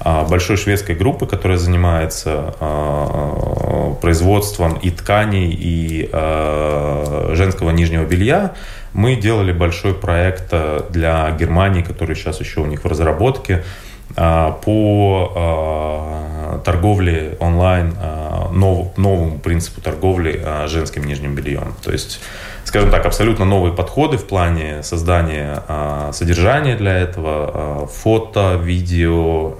э, 0.05 0.25
большой 0.29 0.57
шведской 0.57 0.93
группы, 0.93 1.25
которая 1.25 1.57
занимается 1.57 2.53
производством 4.01 4.73
и 4.75 4.91
тканей, 4.91 5.49
и 5.59 6.09
женского 7.35 7.71
нижнего 7.71 8.03
белья, 8.05 8.53
мы 8.97 9.15
делали 9.15 9.51
большой 9.53 9.93
проект 9.93 10.47
э, 10.51 10.81
для 10.89 11.29
Германии, 11.39 11.83
который 11.83 12.15
сейчас 12.15 12.39
еще 12.39 12.61
у 12.61 12.65
них 12.65 12.83
в 12.83 12.87
разработке, 12.87 13.63
э, 14.15 14.53
по 14.65 15.31
э, 15.35 16.59
торговле 16.65 17.37
онлайн, 17.39 17.93
нов, 18.51 18.97
новому 18.97 19.39
принципу 19.39 19.81
торговли 19.81 20.43
женским 20.67 21.05
нижним 21.05 21.35
бельем. 21.35 21.73
То 21.83 21.91
есть 21.91 22.19
скажем 22.67 22.91
так, 22.91 23.05
абсолютно 23.05 23.45
новые 23.45 23.73
подходы 23.73 24.17
в 24.17 24.25
плане 24.25 24.83
создания 24.83 25.63
э, 25.67 26.11
содержания 26.13 26.75
для 26.75 26.97
этого, 26.97 27.85
э, 27.85 27.87
фото, 27.87 28.59
видео, 28.61 29.53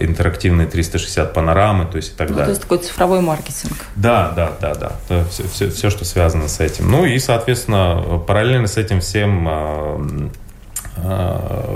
интерактивные 0.00 0.66
360 0.66 1.32
панорамы, 1.32 1.86
то 1.86 1.96
есть 1.96 2.12
и 2.12 2.16
так 2.16 2.30
ну, 2.30 2.36
далее. 2.36 2.46
То 2.46 2.50
есть 2.50 2.62
такой 2.62 2.78
цифровой 2.78 3.20
маркетинг. 3.20 3.76
Да, 3.94 4.32
да, 4.34 4.52
да, 4.60 4.74
да. 4.74 5.24
Все, 5.30 5.44
все, 5.48 5.70
все, 5.70 5.90
что 5.90 6.04
связано 6.04 6.48
с 6.48 6.58
этим. 6.60 6.90
Ну 6.90 7.04
и, 7.04 7.18
соответственно, 7.18 8.20
параллельно 8.26 8.66
с 8.66 8.76
этим 8.76 9.00
всем 9.00 10.32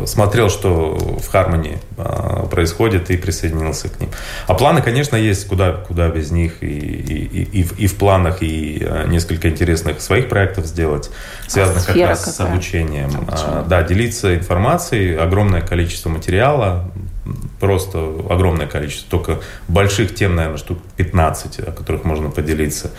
смотрел, 0.07 0.51
что 0.51 0.97
в 0.97 1.29
Хармонии 1.29 1.79
э, 1.97 2.47
происходит 2.51 3.11
и 3.11 3.17
присоединился 3.17 3.89
к 3.89 3.99
ним. 4.01 4.11
А 4.47 4.55
планы, 4.55 4.83
конечно, 4.83 5.17
есть, 5.17 5.49
куда, 5.49 5.73
куда 5.73 6.09
без 6.09 6.31
них, 6.31 6.63
и, 6.63 6.67
и, 6.67 7.61
и, 7.61 7.67
и 7.79 7.87
в 7.87 7.97
планах, 7.97 8.43
и 8.43 8.79
э, 8.81 9.07
несколько 9.09 9.49
интересных 9.49 10.01
своих 10.01 10.29
проектов 10.29 10.67
сделать, 10.67 11.11
связанных 11.47 11.85
а 11.85 11.93
как 11.93 11.97
раз 11.97 12.19
какая? 12.21 12.35
с 12.35 12.41
обучением. 12.41 13.11
Обучение. 13.17 13.65
Да, 13.67 13.83
делиться 13.83 14.35
информацией, 14.35 15.17
огромное 15.17 15.63
количество 15.63 16.11
материала, 16.11 16.91
просто 17.59 17.99
огромное 18.29 18.67
количество, 18.67 19.11
только 19.11 19.41
больших 19.67 20.15
тем, 20.15 20.37
наверное, 20.37 20.59
штук 20.59 20.79
15, 20.97 21.61
о 21.61 21.73
которых 21.73 22.05
можно 22.05 22.31
поделиться. 22.31 22.91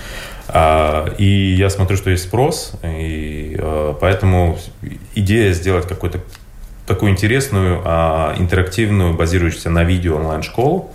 А, 0.49 1.13
и 1.17 1.53
я 1.53 1.69
смотрю, 1.69 1.95
что 1.95 2.09
есть 2.09 2.23
спрос, 2.23 2.73
и 2.83 3.57
поэтому 4.01 4.57
идея 5.19 5.53
сделать 5.53 5.87
какую-то 5.87 6.19
такую 6.85 7.11
интересную, 7.11 7.81
а, 7.83 8.35
интерактивную, 8.37 9.13
базирующуюся 9.13 9.69
на 9.69 9.83
видео 9.83 10.15
онлайн-школу, 10.17 10.91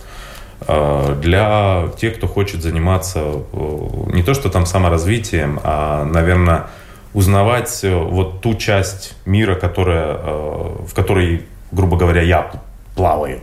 для 0.65 1.89
тех, 1.99 2.15
кто 2.15 2.27
хочет 2.27 2.61
заниматься 2.61 3.19
не 4.13 4.23
то 4.23 4.33
что 4.33 4.49
там 4.49 4.65
саморазвитием, 4.65 5.59
а, 5.61 6.05
наверное, 6.05 6.67
узнавать 7.13 7.81
вот 7.83 8.39
ту 8.39 8.55
часть 8.55 9.13
мира, 9.25 9.55
которая, 9.55 10.13
в 10.15 10.93
которой, 10.95 11.45
грубо 11.73 11.97
говоря, 11.97 12.21
я 12.21 12.49
плаваю 12.95 13.41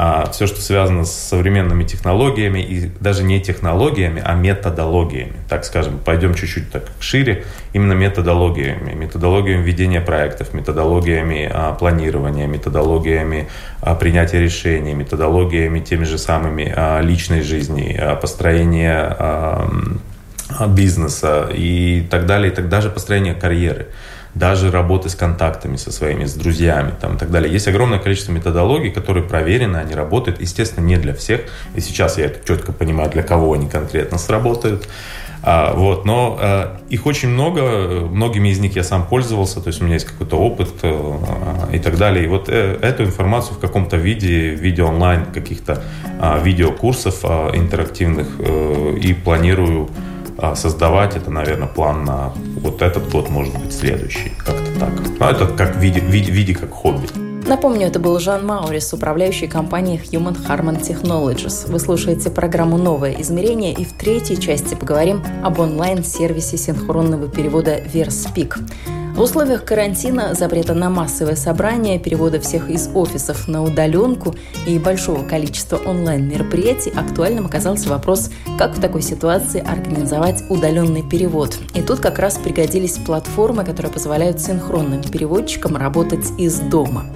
а 0.00 0.30
все, 0.30 0.46
что 0.46 0.60
связано 0.60 1.04
с 1.04 1.10
современными 1.12 1.82
технологиями, 1.82 2.60
и 2.60 2.88
даже 3.00 3.24
не 3.24 3.40
технологиями, 3.40 4.22
а 4.24 4.34
методологиями. 4.34 5.32
Так 5.48 5.64
скажем, 5.64 5.98
пойдем 5.98 6.34
чуть-чуть 6.34 6.70
так 6.70 6.84
шире, 7.00 7.44
именно 7.72 7.94
методологиями. 7.94 8.92
Методологиями 8.92 9.64
ведения 9.64 10.00
проектов, 10.00 10.54
методологиями 10.54 11.50
а, 11.52 11.72
планирования, 11.72 12.46
методологиями 12.46 13.48
а, 13.80 13.96
принятия 13.96 14.40
решений, 14.40 14.94
методологиями 14.94 15.80
теми 15.80 16.04
же 16.04 16.16
самыми 16.16 16.72
а, 16.74 17.00
личной 17.00 17.42
жизни, 17.42 18.00
построения 18.22 19.16
бизнеса 20.68 21.48
и 21.52 22.06
так 22.08 22.26
далее, 22.26 22.52
и 22.52 22.54
так 22.54 22.68
даже 22.68 22.88
построения 22.88 23.34
карьеры 23.34 23.88
даже 24.34 24.70
работы 24.70 25.08
с 25.08 25.14
контактами 25.14 25.76
со 25.76 25.92
своими, 25.92 26.24
с 26.24 26.34
друзьями 26.34 26.92
там, 27.00 27.16
и 27.16 27.18
так 27.18 27.30
далее. 27.30 27.52
Есть 27.52 27.68
огромное 27.68 27.98
количество 27.98 28.32
методологий, 28.32 28.90
которые 28.90 29.24
проверены, 29.24 29.76
они 29.76 29.94
работают, 29.94 30.40
естественно, 30.40 30.84
не 30.84 30.96
для 30.96 31.14
всех. 31.14 31.42
И 31.74 31.80
сейчас 31.80 32.18
я 32.18 32.26
это 32.26 32.46
четко 32.46 32.72
понимаю, 32.72 33.10
для 33.10 33.22
кого 33.22 33.54
они 33.54 33.68
конкретно 33.68 34.18
сработают. 34.18 34.88
А, 35.40 35.72
вот, 35.72 36.04
но 36.04 36.36
а, 36.40 36.80
их 36.88 37.06
очень 37.06 37.28
много, 37.28 37.62
многими 38.10 38.48
из 38.48 38.58
них 38.58 38.74
я 38.74 38.82
сам 38.82 39.06
пользовался, 39.06 39.60
то 39.60 39.68
есть 39.68 39.80
у 39.80 39.84
меня 39.84 39.94
есть 39.94 40.06
какой-то 40.06 40.36
опыт 40.36 40.68
а, 40.82 41.68
и 41.72 41.78
так 41.78 41.96
далее. 41.96 42.24
И 42.24 42.28
вот 42.28 42.48
э, 42.48 42.78
эту 42.82 43.04
информацию 43.04 43.54
в 43.54 43.60
каком-то 43.60 43.96
виде, 43.96 44.50
видео 44.50 44.88
онлайн, 44.88 45.26
каких-то 45.26 45.84
а, 46.20 46.40
видеокурсов 46.42 47.20
а, 47.22 47.52
интерактивных 47.54 48.26
э, 48.40 48.96
и 49.00 49.14
планирую 49.14 49.88
а 50.40 50.54
создавать 50.54 51.16
это, 51.16 51.32
наверное, 51.32 51.66
план 51.66 52.04
на 52.04 52.32
вот 52.58 52.82
этот 52.82 53.10
год, 53.10 53.28
может 53.30 53.56
быть, 53.58 53.72
следующий, 53.72 54.32
как-то 54.38 54.80
так. 54.80 54.90
Но 55.18 55.30
это 55.30 55.46
как 55.46 55.76
в 55.76 55.78
виде, 55.78 56.00
в 56.00 56.04
виде, 56.04 56.30
в 56.30 56.34
виде 56.34 56.54
как 56.54 56.70
хобби. 56.70 57.08
Напомню, 57.48 57.86
это 57.86 57.98
был 57.98 58.18
Жан 58.18 58.44
Маурис, 58.44 58.92
управляющий 58.92 59.46
компанией 59.46 59.98
Human 60.12 60.36
Harmon 60.46 60.82
Technologies. 60.82 61.70
Вы 61.70 61.78
слушаете 61.78 62.28
программу 62.28 62.76
«Новое 62.76 63.16
измерение» 63.20 63.72
и 63.72 63.86
в 63.86 63.94
третьей 63.94 64.38
части 64.38 64.74
поговорим 64.74 65.22
об 65.42 65.58
онлайн-сервисе 65.58 66.58
синхронного 66.58 67.26
перевода 67.26 67.78
Verspeak. 67.78 68.58
В 69.18 69.22
условиях 69.22 69.64
карантина, 69.64 70.32
запрета 70.34 70.74
на 70.74 70.90
массовое 70.90 71.34
собрание, 71.34 71.98
перевода 71.98 72.38
всех 72.38 72.70
из 72.70 72.88
офисов 72.94 73.48
на 73.48 73.64
удаленку 73.64 74.36
и 74.64 74.78
большого 74.78 75.24
количества 75.24 75.76
онлайн-мероприятий 75.84 76.92
актуальным 76.94 77.46
оказался 77.46 77.88
вопрос, 77.88 78.30
как 78.56 78.76
в 78.76 78.80
такой 78.80 79.02
ситуации 79.02 79.60
организовать 79.60 80.44
удаленный 80.48 81.02
перевод. 81.02 81.58
И 81.74 81.82
тут 81.82 81.98
как 81.98 82.20
раз 82.20 82.38
пригодились 82.38 82.98
платформы, 82.98 83.64
которые 83.64 83.90
позволяют 83.90 84.40
синхронным 84.40 85.02
переводчикам 85.02 85.76
работать 85.76 86.26
из 86.38 86.60
дома. 86.60 87.06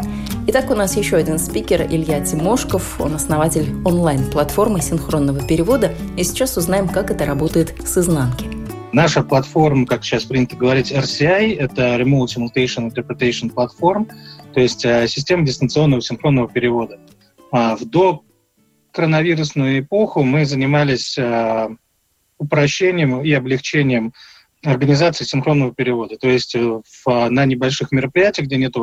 Итак, 0.49 0.71
у 0.71 0.75
нас 0.75 0.97
еще 0.97 1.15
один 1.15 1.39
спикер 1.39 1.83
Илья 1.83 2.21
Тимошков, 2.21 3.01
он 3.01 3.15
основатель 3.15 3.77
онлайн-платформы 3.85 4.83
синхронного 4.83 5.39
перевода, 5.47 5.93
и 6.17 6.25
сейчас 6.25 6.57
узнаем, 6.57 6.89
как 6.89 7.13
это 7.13 7.25
работает 7.27 7.73
с 7.87 7.97
изнанки. 7.97 8.62
Наша 8.93 9.23
платформа, 9.23 9.87
как 9.87 10.05
сейчас 10.05 10.25
принято 10.25 10.55
говорить, 10.55 10.93
RCI, 10.93 11.57
это 11.57 11.97
Remote 11.97 12.27
Simultation 12.27 12.93
Interpretation 12.93 13.51
Platform, 13.51 14.11
то 14.53 14.61
есть 14.61 14.85
э, 14.85 15.09
система 15.09 15.47
дистанционного 15.47 16.03
синхронного 16.03 16.47
перевода. 16.47 17.01
А, 17.51 17.75
в 17.75 17.87
до 17.87 18.23
коронавирусную 18.93 19.81
эпоху 19.81 20.23
мы 20.23 20.45
занимались 20.45 21.17
э, 21.17 21.69
упрощением 22.37 23.23
и 23.23 23.33
облегчением 23.33 24.13
организации 24.63 25.25
синхронного 25.25 25.75
перевода. 25.75 26.19
То 26.19 26.29
есть 26.29 26.55
э, 26.55 26.61
в, 26.61 27.29
на 27.31 27.47
небольших 27.47 27.93
мероприятиях, 27.93 28.47
где 28.47 28.59
нет 28.59 28.75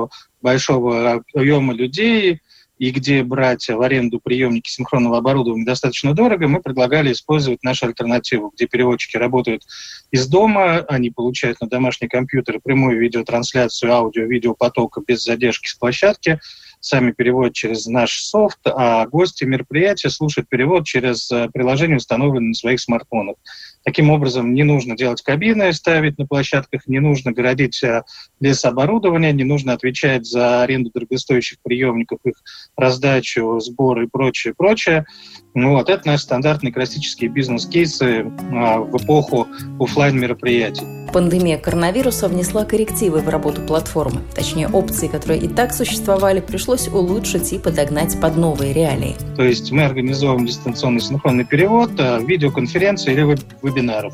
большого 0.42 1.24
объема 1.36 1.74
людей, 1.74 2.42
и 2.80 2.92
где 2.92 3.24
брать 3.24 3.68
в 3.68 3.82
аренду 3.82 4.20
приемники 4.20 4.70
синхронного 4.70 5.18
оборудования 5.18 5.66
достаточно 5.66 6.14
дорого, 6.14 6.48
мы 6.48 6.62
предлагали 6.62 7.12
использовать 7.12 7.62
нашу 7.62 7.88
альтернативу, 7.88 8.52
где 8.56 8.68
переводчики 8.68 9.18
работают 9.18 9.64
из 10.12 10.28
дома, 10.28 10.80
они 10.88 11.12
получают 11.12 11.60
на 11.60 11.68
домашний 11.68 12.08
компьютер 12.08 12.60
прямую 12.64 13.00
видеотрансляцию 13.00 13.92
аудио-видеопотока 13.92 15.02
без 15.06 15.24
задержки 15.24 15.68
с 15.68 15.76
площадки, 15.76 16.40
сами 16.80 17.12
переводят 17.12 17.54
через 17.54 17.86
наш 17.86 18.22
софт, 18.22 18.60
а 18.66 19.06
гости 19.08 19.44
мероприятия 19.44 20.10
слушают 20.10 20.48
перевод 20.48 20.86
через 20.86 21.30
э, 21.32 21.50
приложение, 21.54 21.98
установленное 21.98 22.50
на 22.50 22.54
своих 22.54 22.80
смартфонах. 22.80 23.36
Таким 23.84 24.10
образом, 24.10 24.54
не 24.54 24.64
нужно 24.64 24.96
делать 24.96 25.22
кабины, 25.22 25.72
ставить 25.74 26.18
на 26.18 26.26
площадках, 26.26 26.88
не 26.88 27.00
нужно 27.00 27.32
городить 27.32 27.82
э, 27.84 28.04
лес 28.40 28.66
оборудования, 28.66 29.32
не 29.32 29.44
нужно 29.44 29.74
отвечать 29.74 30.26
за 30.26 30.64
аренду 30.64 30.92
дорогостоящих 30.94 31.60
приемников, 31.64 32.20
их 32.26 32.36
раздачу, 32.76 33.60
сбор 33.60 34.02
и 34.02 34.08
прочее, 34.08 34.54
прочее. 34.56 35.06
Ну, 35.54 35.74
вот 35.74 35.90
это 35.90 36.08
наши 36.08 36.24
стандартные 36.24 36.74
классические 36.74 37.30
бизнес-кейсы 37.30 38.26
а, 38.52 38.80
в 38.80 38.98
эпоху 38.98 39.48
офлайн 39.80 40.20
мероприятий 40.20 40.86
Пандемия 41.12 41.58
коронавируса 41.58 42.28
внесла 42.28 42.66
коррективы 42.66 43.20
в 43.20 43.30
работу 43.30 43.62
платформы. 43.62 44.22
Точнее, 44.36 44.68
опции, 44.68 45.08
которые 45.08 45.42
и 45.42 45.48
так 45.48 45.74
существовали, 45.74 46.40
пришлось 46.40 46.88
улучшить 46.88 47.52
и 47.54 47.58
подогнать 47.58 48.20
под 48.22 48.38
новые 48.38 48.74
реалии. 48.74 49.16
То 49.36 49.44
есть 49.44 49.72
мы 49.72 49.86
организовываем 49.86 50.46
дистанционный 50.46 51.02
синхронный 51.02 51.46
перевод, 51.46 51.92
э, 51.98 52.20
видеоконференции 52.24 53.14
или 53.14 53.38
вебинаров. 53.70 54.14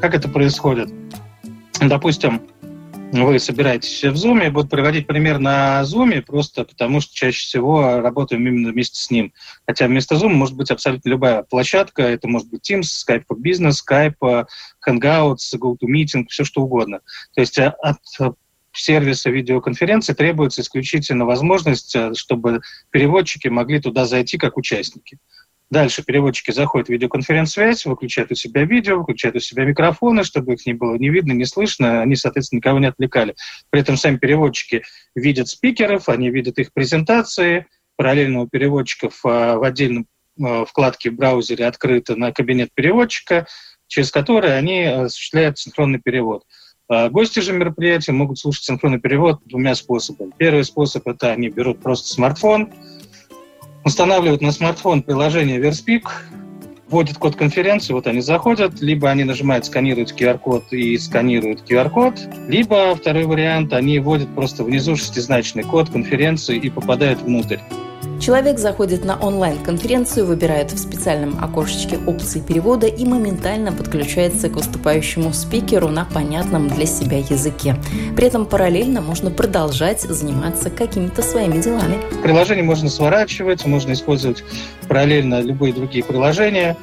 Как 0.00 0.14
это 0.14 0.28
происходит? 0.28 0.90
Допустим, 1.80 2.40
вы 3.12 3.38
собираетесь 3.38 4.02
в 4.02 4.14
Zoom, 4.14 4.50
буду 4.50 4.68
проводить 4.68 5.06
пример 5.06 5.38
на 5.38 5.82
Zoom, 5.82 6.20
просто 6.22 6.64
потому 6.64 7.00
что 7.00 7.14
чаще 7.14 7.46
всего 7.46 8.00
работаем 8.00 8.46
именно 8.46 8.72
вместе 8.72 8.98
с 9.00 9.10
ним. 9.10 9.32
Хотя 9.66 9.86
вместо 9.86 10.16
Zoom 10.16 10.30
может 10.30 10.56
быть 10.56 10.70
абсолютно 10.70 11.08
любая 11.10 11.42
площадка, 11.44 12.02
это 12.02 12.26
может 12.26 12.48
быть 12.48 12.68
Teams, 12.68 12.82
Skype 12.82 13.24
for 13.30 13.36
Business, 13.38 13.76
Skype, 13.88 14.46
Hangouts, 14.86 15.56
GoToMeeting, 15.56 16.26
все 16.28 16.44
что 16.44 16.62
угодно. 16.62 17.00
То 17.34 17.40
есть 17.40 17.58
э, 17.58 17.72
от 17.82 17.98
сервиса 18.72 19.30
видеоконференции 19.30 20.12
требуется 20.12 20.62
исключительно 20.62 21.24
возможность, 21.24 21.94
э, 21.94 22.14
чтобы 22.14 22.60
переводчики 22.90 23.48
могли 23.48 23.80
туда 23.80 24.06
зайти 24.06 24.38
как 24.38 24.56
участники. 24.56 25.18
Дальше 25.70 26.04
переводчики 26.04 26.50
заходят 26.50 26.88
в 26.88 26.90
видеоконференц-связь, 26.90 27.86
выключают 27.86 28.30
у 28.30 28.34
себя 28.34 28.64
видео, 28.64 28.98
выключают 28.98 29.36
у 29.36 29.40
себя 29.40 29.64
микрофоны, 29.64 30.22
чтобы 30.22 30.54
их 30.54 30.66
не 30.66 30.74
было 30.74 30.94
не 30.96 31.08
видно, 31.08 31.32
не 31.32 31.46
слышно, 31.46 32.02
они, 32.02 32.16
соответственно, 32.16 32.58
никого 32.58 32.78
не 32.78 32.86
отвлекали. 32.86 33.34
При 33.70 33.80
этом 33.80 33.96
сами 33.96 34.16
переводчики 34.16 34.82
видят 35.14 35.48
спикеров, 35.48 36.08
они 36.08 36.30
видят 36.30 36.58
их 36.58 36.72
презентации, 36.72 37.66
параллельно 37.96 38.42
у 38.42 38.48
переводчиков 38.48 39.20
а, 39.24 39.56
в 39.56 39.64
отдельном 39.64 40.06
а, 40.42 40.64
вкладке 40.64 41.10
в 41.10 41.14
браузере 41.14 41.66
открыто 41.66 42.14
на 42.16 42.32
кабинет 42.32 42.70
переводчика, 42.74 43.46
через 43.86 44.10
который 44.10 44.56
они 44.56 44.84
осуществляют 44.84 45.58
синхронный 45.58 46.00
перевод. 46.00 46.44
А, 46.88 47.08
гости 47.08 47.40
же 47.40 47.52
мероприятия 47.52 48.12
могут 48.12 48.38
слушать 48.38 48.64
синхронный 48.64 49.00
перевод 49.00 49.40
двумя 49.46 49.74
способами. 49.74 50.32
Первый 50.36 50.64
способ– 50.64 51.06
это 51.08 51.32
они 51.32 51.48
берут 51.48 51.80
просто 51.80 52.08
смартфон, 52.08 52.70
устанавливают 53.84 54.40
на 54.40 54.50
смартфон 54.50 55.02
приложение 55.02 55.60
Verspeak, 55.60 56.04
вводят 56.88 57.18
код 57.18 57.36
конференции, 57.36 57.92
вот 57.92 58.06
они 58.06 58.20
заходят, 58.20 58.80
либо 58.80 59.10
они 59.10 59.24
нажимают 59.24 59.66
сканировать 59.66 60.12
QR-код 60.12 60.72
и 60.72 60.96
сканируют 60.98 61.68
QR-код, 61.68 62.14
либо 62.48 62.94
второй 62.94 63.24
вариант, 63.24 63.72
они 63.72 63.98
вводят 63.98 64.34
просто 64.34 64.64
внизу 64.64 64.96
шестизначный 64.96 65.64
код 65.64 65.90
конференции 65.90 66.56
и 66.56 66.70
попадают 66.70 67.20
внутрь. 67.22 67.58
Человек 68.20 68.58
заходит 68.58 69.04
на 69.04 69.18
онлайн-конференцию, 69.18 70.26
выбирает 70.26 70.72
в 70.72 70.78
специальном 70.78 71.42
окошечке 71.42 71.98
опции 72.06 72.40
перевода 72.40 72.86
и 72.86 73.04
моментально 73.04 73.72
подключается 73.72 74.48
к 74.48 74.54
выступающему 74.56 75.32
спикеру 75.32 75.88
на 75.88 76.04
понятном 76.04 76.68
для 76.68 76.86
себя 76.86 77.18
языке. 77.18 77.76
При 78.16 78.26
этом 78.26 78.46
параллельно 78.46 79.00
можно 79.00 79.30
продолжать 79.30 80.02
заниматься 80.02 80.70
какими-то 80.70 81.22
своими 81.22 81.60
делами. 81.60 81.98
Приложение 82.22 82.64
можно 82.64 82.88
сворачивать, 82.88 83.66
можно 83.66 83.92
использовать 83.92 84.44
параллельно 84.88 85.40
любые 85.40 85.74
другие 85.74 86.04
приложения. 86.04 86.76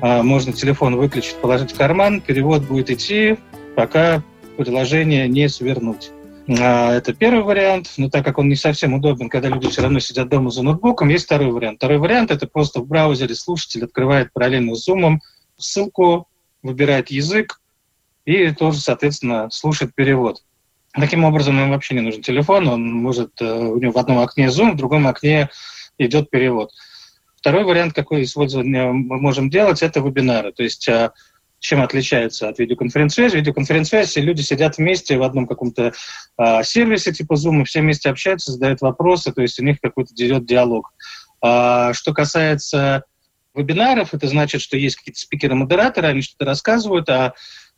А, 0.00 0.22
можно 0.22 0.52
телефон 0.52 0.96
выключить, 0.96 1.36
положить 1.36 1.72
в 1.72 1.76
карман, 1.76 2.20
перевод 2.20 2.62
будет 2.62 2.90
идти, 2.90 3.36
пока 3.74 4.22
приложение 4.56 5.28
не 5.28 5.48
свернуть. 5.48 6.10
А, 6.48 6.92
это 6.92 7.12
первый 7.12 7.42
вариант, 7.42 7.92
но 7.96 8.08
так 8.08 8.24
как 8.24 8.38
он 8.38 8.48
не 8.48 8.54
совсем 8.56 8.94
удобен, 8.94 9.28
когда 9.28 9.48
люди 9.48 9.68
все 9.68 9.82
равно 9.82 9.98
сидят 9.98 10.28
дома 10.28 10.50
за 10.50 10.62
ноутбуком, 10.62 11.08
есть 11.08 11.24
второй 11.24 11.50
вариант. 11.50 11.78
Второй 11.78 11.98
вариант– 11.98 12.30
это 12.32 12.46
просто 12.46 12.80
в 12.80 12.86
браузере 12.86 13.34
слушатель 13.34 13.84
открывает 13.84 14.32
параллельно 14.32 14.76
с 14.76 14.88
Zoom 14.88 15.18
ссылку, 15.56 16.28
выбирает 16.62 17.10
язык 17.10 17.60
и 18.24 18.50
тоже, 18.52 18.80
соответственно, 18.80 19.50
слушает 19.50 19.94
перевод. 19.94 20.42
Таким 20.92 21.24
образом, 21.24 21.58
ему 21.58 21.72
вообще 21.72 21.94
не 21.94 22.00
нужен 22.00 22.22
телефон, 22.22 22.68
он 22.68 22.92
может, 22.92 23.40
э, 23.40 23.44
у 23.44 23.78
него 23.78 23.92
в 23.92 23.98
одном 23.98 24.20
окне 24.20 24.46
Zoom, 24.46 24.72
в 24.72 24.76
другом 24.76 25.06
окне 25.06 25.50
идет 25.98 26.30
перевод. 26.30 26.70
Второй 27.36 27.64
вариант, 27.64 27.92
какой 27.92 28.22
использование 28.22 28.92
мы 28.92 29.20
можем 29.20 29.50
делать, 29.50 29.82
это 29.82 30.00
вебинары. 30.00 30.52
То 30.52 30.62
есть 30.62 30.88
а, 30.88 31.12
чем 31.66 31.82
отличается 31.82 32.48
от 32.48 32.58
видеоконференц-связи. 32.58 33.36
Видеоконференц-связь, 33.36 34.16
люди 34.16 34.40
сидят 34.40 34.78
вместе 34.78 35.18
в 35.18 35.22
одном 35.22 35.46
каком-то 35.46 35.92
э, 36.38 36.62
сервисе 36.62 37.12
типа 37.12 37.34
Zoom, 37.34 37.62
и 37.62 37.64
все 37.64 37.80
вместе 37.80 38.08
общаются, 38.08 38.52
задают 38.52 38.80
вопросы, 38.80 39.32
то 39.32 39.42
есть 39.42 39.58
у 39.58 39.64
них 39.64 39.80
какой-то 39.80 40.14
идет 40.14 40.46
диалог. 40.46 40.92
А, 41.42 41.92
что 41.92 42.14
касается 42.14 43.04
вебинаров, 43.54 44.14
это 44.14 44.28
значит, 44.28 44.60
что 44.60 44.76
есть 44.76 44.96
какие-то 44.96 45.18
спикеры-модераторы, 45.18 46.08
они 46.08 46.22
что-то 46.22 46.44
рассказывают, 46.44 47.08
а 47.08 47.34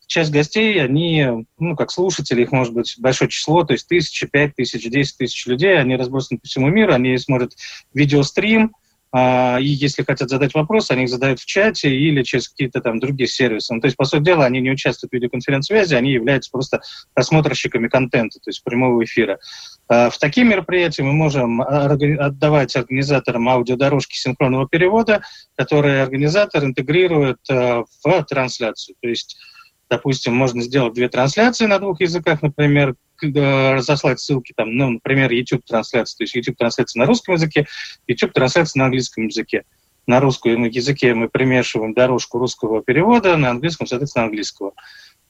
часть 0.06 0.32
гостей, 0.32 0.82
они, 0.82 1.46
ну, 1.58 1.76
как 1.76 1.90
слушатели, 1.90 2.42
их 2.42 2.52
может 2.52 2.74
быть 2.74 2.96
большое 2.98 3.30
число, 3.30 3.64
то 3.64 3.72
есть 3.72 3.88
тысячи, 3.88 4.26
пять 4.26 4.54
тысяч, 4.54 4.82
десять 4.90 5.18
тысяч 5.18 5.46
людей, 5.46 5.78
они 5.78 5.96
разбросаны 5.96 6.40
по 6.40 6.46
всему 6.46 6.68
миру, 6.68 6.92
они 6.92 7.16
смотрят 7.16 7.52
видеострим, 7.94 8.74
и 9.14 9.64
если 9.64 10.02
хотят 10.02 10.28
задать 10.28 10.54
вопрос, 10.54 10.90
они 10.90 11.04
их 11.04 11.08
задают 11.08 11.40
в 11.40 11.46
чате 11.46 11.90
или 11.90 12.22
через 12.22 12.48
какие-то 12.48 12.80
там 12.80 12.98
другие 13.00 13.26
сервисы. 13.26 13.72
Ну, 13.72 13.80
то 13.80 13.86
есть, 13.86 13.96
по 13.96 14.04
сути 14.04 14.22
дела, 14.22 14.44
они 14.44 14.60
не 14.60 14.70
участвуют 14.70 15.12
в 15.12 15.14
видеоконференц-связи, 15.14 15.94
они 15.94 16.12
являются 16.12 16.50
просто 16.50 16.80
просмотрщиками 17.14 17.88
контента, 17.88 18.38
то 18.38 18.50
есть 18.50 18.62
прямого 18.62 19.02
эфира. 19.02 19.38
А, 19.88 20.10
в 20.10 20.18
такие 20.18 20.46
мероприятия 20.46 21.02
мы 21.02 21.12
можем 21.12 21.62
отдавать 21.62 22.76
организаторам 22.76 23.48
аудиодорожки 23.48 24.16
синхронного 24.16 24.68
перевода, 24.68 25.22
которые 25.56 26.02
организатор 26.02 26.64
интегрирует 26.64 27.38
а, 27.50 27.84
в 28.04 28.24
трансляцию. 28.24 28.96
То 29.00 29.08
есть 29.08 29.36
Допустим, 29.90 30.34
можно 30.34 30.62
сделать 30.62 30.94
две 30.94 31.08
трансляции 31.08 31.66
на 31.66 31.78
двух 31.78 32.00
языках, 32.00 32.42
например, 32.42 32.94
разослать 33.22 34.20
ссылки, 34.20 34.52
там, 34.56 34.76
ну, 34.76 34.90
например, 34.90 35.32
YouTube-трансляция, 35.32 36.18
то 36.18 36.24
есть 36.24 36.34
YouTube-трансляция 36.34 37.00
на 37.00 37.06
русском 37.06 37.34
языке, 37.34 37.66
YouTube-трансляция 38.06 38.80
на 38.80 38.84
английском 38.86 39.26
языке. 39.26 39.64
На 40.06 40.20
русском 40.20 40.64
языке 40.64 41.14
мы 41.14 41.28
примешиваем 41.28 41.94
дорожку 41.94 42.38
русского 42.38 42.82
перевода, 42.82 43.36
на 43.36 43.50
английском, 43.50 43.86
соответственно, 43.86 44.26
английского. 44.26 44.72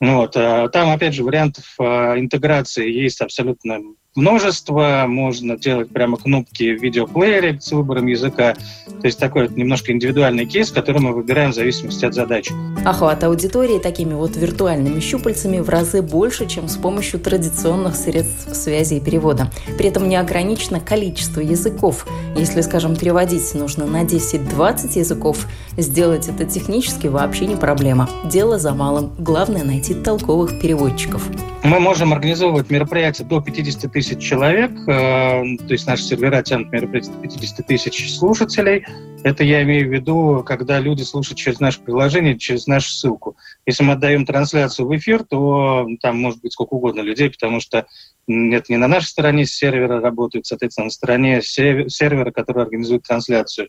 Вот. 0.00 0.36
А 0.36 0.68
там, 0.68 0.90
опять 0.90 1.14
же, 1.14 1.24
вариантов 1.24 1.64
а, 1.80 2.16
интеграции 2.18 2.88
есть 2.88 3.20
абсолютно 3.20 3.80
множество. 4.18 5.04
Можно 5.08 5.56
делать 5.56 5.88
прямо 5.90 6.16
кнопки 6.16 6.76
в 6.76 6.82
видеоплеере 6.82 7.58
с 7.60 7.72
выбором 7.72 8.06
языка. 8.06 8.54
То 9.00 9.06
есть 9.06 9.18
такой 9.18 9.48
вот 9.48 9.56
немножко 9.56 9.92
индивидуальный 9.92 10.44
кейс, 10.44 10.70
который 10.70 11.00
мы 11.00 11.12
выбираем 11.12 11.52
в 11.52 11.54
зависимости 11.54 12.04
от 12.04 12.14
задачи. 12.14 12.52
Охват 12.84 13.22
аудитории 13.24 13.78
такими 13.78 14.14
вот 14.14 14.36
виртуальными 14.36 15.00
щупальцами 15.00 15.60
в 15.60 15.68
разы 15.68 16.02
больше, 16.02 16.46
чем 16.46 16.68
с 16.68 16.76
помощью 16.76 17.20
традиционных 17.20 17.94
средств 17.94 18.54
связи 18.54 18.94
и 18.94 19.00
перевода. 19.00 19.50
При 19.78 19.88
этом 19.88 20.08
не 20.08 20.16
ограничено 20.16 20.80
количество 20.80 21.40
языков. 21.40 22.06
Если, 22.36 22.60
скажем, 22.60 22.96
переводить 22.96 23.54
нужно 23.54 23.86
на 23.86 24.02
10-20 24.02 24.98
языков, 24.98 25.46
сделать 25.76 26.28
это 26.28 26.44
технически 26.44 27.06
вообще 27.06 27.46
не 27.46 27.56
проблема. 27.56 28.08
Дело 28.24 28.58
за 28.58 28.74
малым. 28.74 29.12
Главное 29.18 29.64
найти 29.64 29.94
толковых 29.94 30.60
переводчиков. 30.60 31.22
Мы 31.64 31.80
можем 31.80 32.12
организовывать 32.12 32.70
мероприятия 32.70 33.24
до 33.24 33.40
50 33.40 33.92
тысяч 33.92 34.22
человек, 34.22 34.70
э, 34.86 34.86
то 34.86 35.72
есть 35.72 35.86
наши 35.88 36.04
сервера 36.04 36.40
тянут 36.42 36.70
мероприятия 36.70 37.10
до 37.10 37.18
50 37.18 37.66
тысяч 37.66 38.16
слушателей. 38.16 38.86
Это 39.24 39.42
я 39.42 39.64
имею 39.64 39.88
в 39.88 39.92
виду, 39.92 40.44
когда 40.46 40.78
люди 40.78 41.02
слушают 41.02 41.36
через 41.36 41.58
наше 41.58 41.80
приложение, 41.80 42.38
через 42.38 42.68
нашу 42.68 42.90
ссылку. 42.90 43.36
Если 43.66 43.82
мы 43.82 43.94
отдаем 43.94 44.24
трансляцию 44.24 44.86
в 44.86 44.96
эфир, 44.96 45.24
то 45.24 45.86
там 46.00 46.18
может 46.18 46.40
быть 46.40 46.52
сколько 46.52 46.74
угодно 46.74 47.00
людей, 47.00 47.28
потому 47.28 47.58
что 47.60 47.86
это 48.28 48.72
не 48.72 48.76
на 48.76 48.86
нашей 48.86 49.08
стороне 49.08 49.44
сервера 49.44 50.00
работает, 50.00 50.46
соответственно, 50.46 50.86
на 50.86 50.90
стороне 50.90 51.42
сервера, 51.42 52.30
который 52.30 52.62
организует 52.62 53.02
трансляцию. 53.02 53.68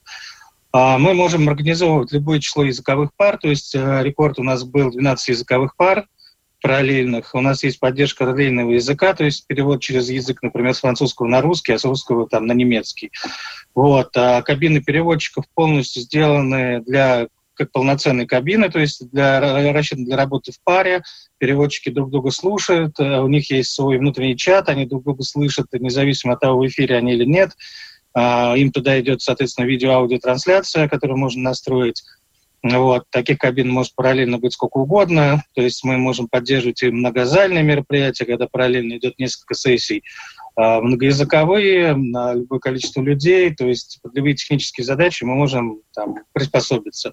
А 0.71 0.99
мы 0.99 1.15
можем 1.15 1.49
организовывать 1.49 2.12
любое 2.12 2.39
число 2.39 2.63
языковых 2.63 3.10
пар, 3.17 3.39
то 3.39 3.49
есть 3.49 3.73
э, 3.73 4.04
рекорд 4.04 4.38
у 4.38 4.43
нас 4.43 4.63
был 4.63 4.91
12 4.91 5.30
языковых 5.30 5.75
пар– 5.75 6.06
параллельных. 6.62 7.34
У 7.34 7.41
нас 7.41 7.63
есть 7.63 7.80
поддержка 7.80 8.26
параллельного 8.26 8.72
языка, 8.72 9.13
то 9.13 9.24
есть 9.24 9.48
перевод 9.48 9.82
через 9.82 10.10
язык, 10.10 10.41
например, 10.41 10.74
с 10.74 10.80
французского 10.80 11.28
на 11.28 11.41
русский, 11.41 11.74
а 11.74 11.80
с 11.80 11.86
русского 11.86 12.28
там, 12.28 12.45
на 12.45 12.54
немецкий. 12.54 13.12
Вот. 13.76 14.10
А 14.15 14.41
кабины 14.41 14.82
переводчиков 14.82 15.45
полностью 15.54 16.02
сделаны 16.02 16.82
для 16.82 17.28
как 17.60 17.74
полноценные 17.74 18.26
кабины, 18.26 18.69
то 18.69 18.80
есть 18.80 19.12
для, 19.12 19.74
рассчитаны 19.74 20.06
для 20.06 20.15
работы 20.15 20.54
в 20.54 20.63
паре. 20.63 21.04
Переводчики 21.39 21.89
друг 21.89 22.10
друга 22.10 22.32
слушают, 22.32 22.98
э, 23.00 23.19
у 23.19 23.28
них 23.28 23.52
есть 23.52 23.72
свой 23.72 23.98
внутренний 23.98 24.38
чат, 24.38 24.69
они 24.69 24.86
друг 24.86 25.04
друга 25.04 25.24
слышат, 25.24 25.67
независимо 25.74 26.34
от 26.34 26.39
того, 26.39 26.62
в 26.62 26.67
эфире 26.67 26.95
они 26.95 27.13
или 27.13 27.26
нет. 27.26 27.52
А, 28.13 28.56
им 28.56 28.72
туда 28.72 29.00
идет, 29.00 29.22
соответственно, 29.22 29.65
видео-аудиотрансляция, 29.65 30.88
которую 30.88 31.17
можно 31.17 31.43
настроить. 31.43 32.04
Вот. 32.62 33.06
Таких 33.10 33.38
кабин 33.38 33.69
может 33.69 33.95
параллельно 33.95 34.38
быть 34.38 34.54
сколько 34.54 34.78
угодно. 34.78 35.43
То 35.54 35.62
есть 35.62 35.84
мы 35.84 35.98
можем 35.98 36.28
поддерживать 36.28 36.84
и 36.84 36.91
многозальные 36.91 37.63
мероприятия, 37.63 38.26
когда 38.26 38.48
параллельно 38.48 38.98
идет 38.98 39.17
несколько 39.17 39.56
сессий, 39.56 40.04
многоязыковые, 40.60 41.95
на 41.95 42.34
любое 42.34 42.60
количество 42.60 43.02
людей. 43.02 43.54
То 43.56 43.65
есть 43.65 44.00
под 44.02 44.15
любые 44.15 44.36
технические 44.36 44.86
задачи 44.86 45.24
мы 45.24 45.36
можем 45.36 45.82
там, 45.93 46.15
приспособиться. 46.34 47.12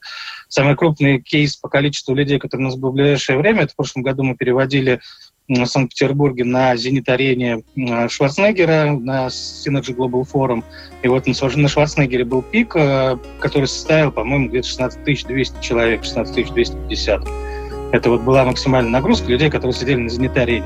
Самый 0.49 0.77
крупный 0.77 1.21
кейс 1.21 1.57
по 1.57 1.69
количеству 1.69 2.15
людей, 2.15 2.39
который 2.39 2.63
у 2.63 2.65
нас 2.65 2.77
был 2.77 2.91
в 2.91 2.95
ближайшее 2.95 3.39
время, 3.39 3.63
это 3.63 3.73
в 3.73 3.77
прошлом 3.77 4.03
году 4.03 4.25
мы 4.25 4.37
переводили 4.37 5.01
в 5.49 5.65
Санкт-Петербурге 5.67 6.45
на 6.45 6.77
«Зенит-арене» 6.77 7.63
Шварценеггера 8.09 8.93
на 8.93 9.27
Synergy 9.27 9.95
Global 9.95 10.25
Forum. 10.31 10.65
И 11.03 11.09
вот 11.09 11.27
на 11.27 11.69
Шварценеггере 11.69 12.25
был 12.25 12.43
пик, 12.43 12.75
э, 12.75 13.17
который 13.39 13.67
составил, 13.67 14.11
по-моему, 14.11 14.49
где-то 14.49 14.67
16 14.67 15.27
200 15.27 15.63
человек, 15.63 16.05
16 16.05 16.53
250. 16.53 17.56
Это 17.93 18.11
вот 18.11 18.23
была 18.23 18.45
максимальная 18.45 18.91
нагрузка 18.91 19.29
людей, 19.29 19.51
которые 19.51 19.75
сидели 19.75 20.01
на 20.01 20.09
зенитарии. 20.09 20.65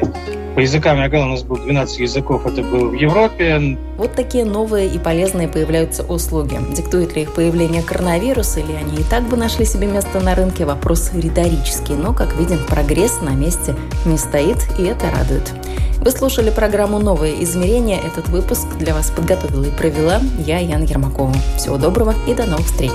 По 0.55 0.61
языкам 0.61 1.01
Ягала 1.01 1.27
у 1.27 1.29
нас 1.29 1.43
было 1.43 1.59
12 1.59 2.01
языков, 2.01 2.45
это 2.45 2.62
было 2.62 2.89
в 2.89 2.95
Европе. 2.95 3.79
Вот 3.97 4.14
такие 4.14 4.45
новые 4.45 4.89
и 4.89 4.99
полезные 4.99 5.47
появляются 5.47 6.03
услуги. 6.03 6.59
Диктует 6.75 7.14
ли 7.14 7.23
их 7.23 7.33
появление 7.35 7.83
коронавируса, 7.83 8.61
или 8.61 8.73
они 8.73 9.01
и 9.01 9.05
так 9.05 9.23
бы 9.25 9.37
нашли 9.37 9.64
себе 9.64 9.87
место 9.87 10.21
на 10.21 10.35
рынке, 10.35 10.64
вопрос 10.64 11.12
риторический. 11.14 11.95
Но, 11.95 12.12
как 12.12 12.37
видим, 12.37 12.59
прогресс 12.68 13.21
на 13.23 13.31
месте 13.31 13.75
не 14.05 14.18
стоит, 14.18 14.59
и 14.79 14.83
это 14.83 15.11
радует. 15.11 15.53
Вы 16.01 16.11
слушали 16.11 16.51
программу 16.51 16.99
«Новые 16.99 17.43
измерения». 17.45 18.01
Этот 18.01 18.29
выпуск 18.31 18.66
для 18.79 18.95
вас 18.95 19.11
подготовила 19.11 19.64
и 19.64 19.71
провела 19.71 20.21
я, 20.39 20.59
Яна 20.59 20.85
Ермакова. 20.85 21.35
Всего 21.57 21.77
доброго 21.77 22.14
и 22.27 22.35
до 22.35 22.47
новых 22.47 22.66
встреч! 22.66 22.93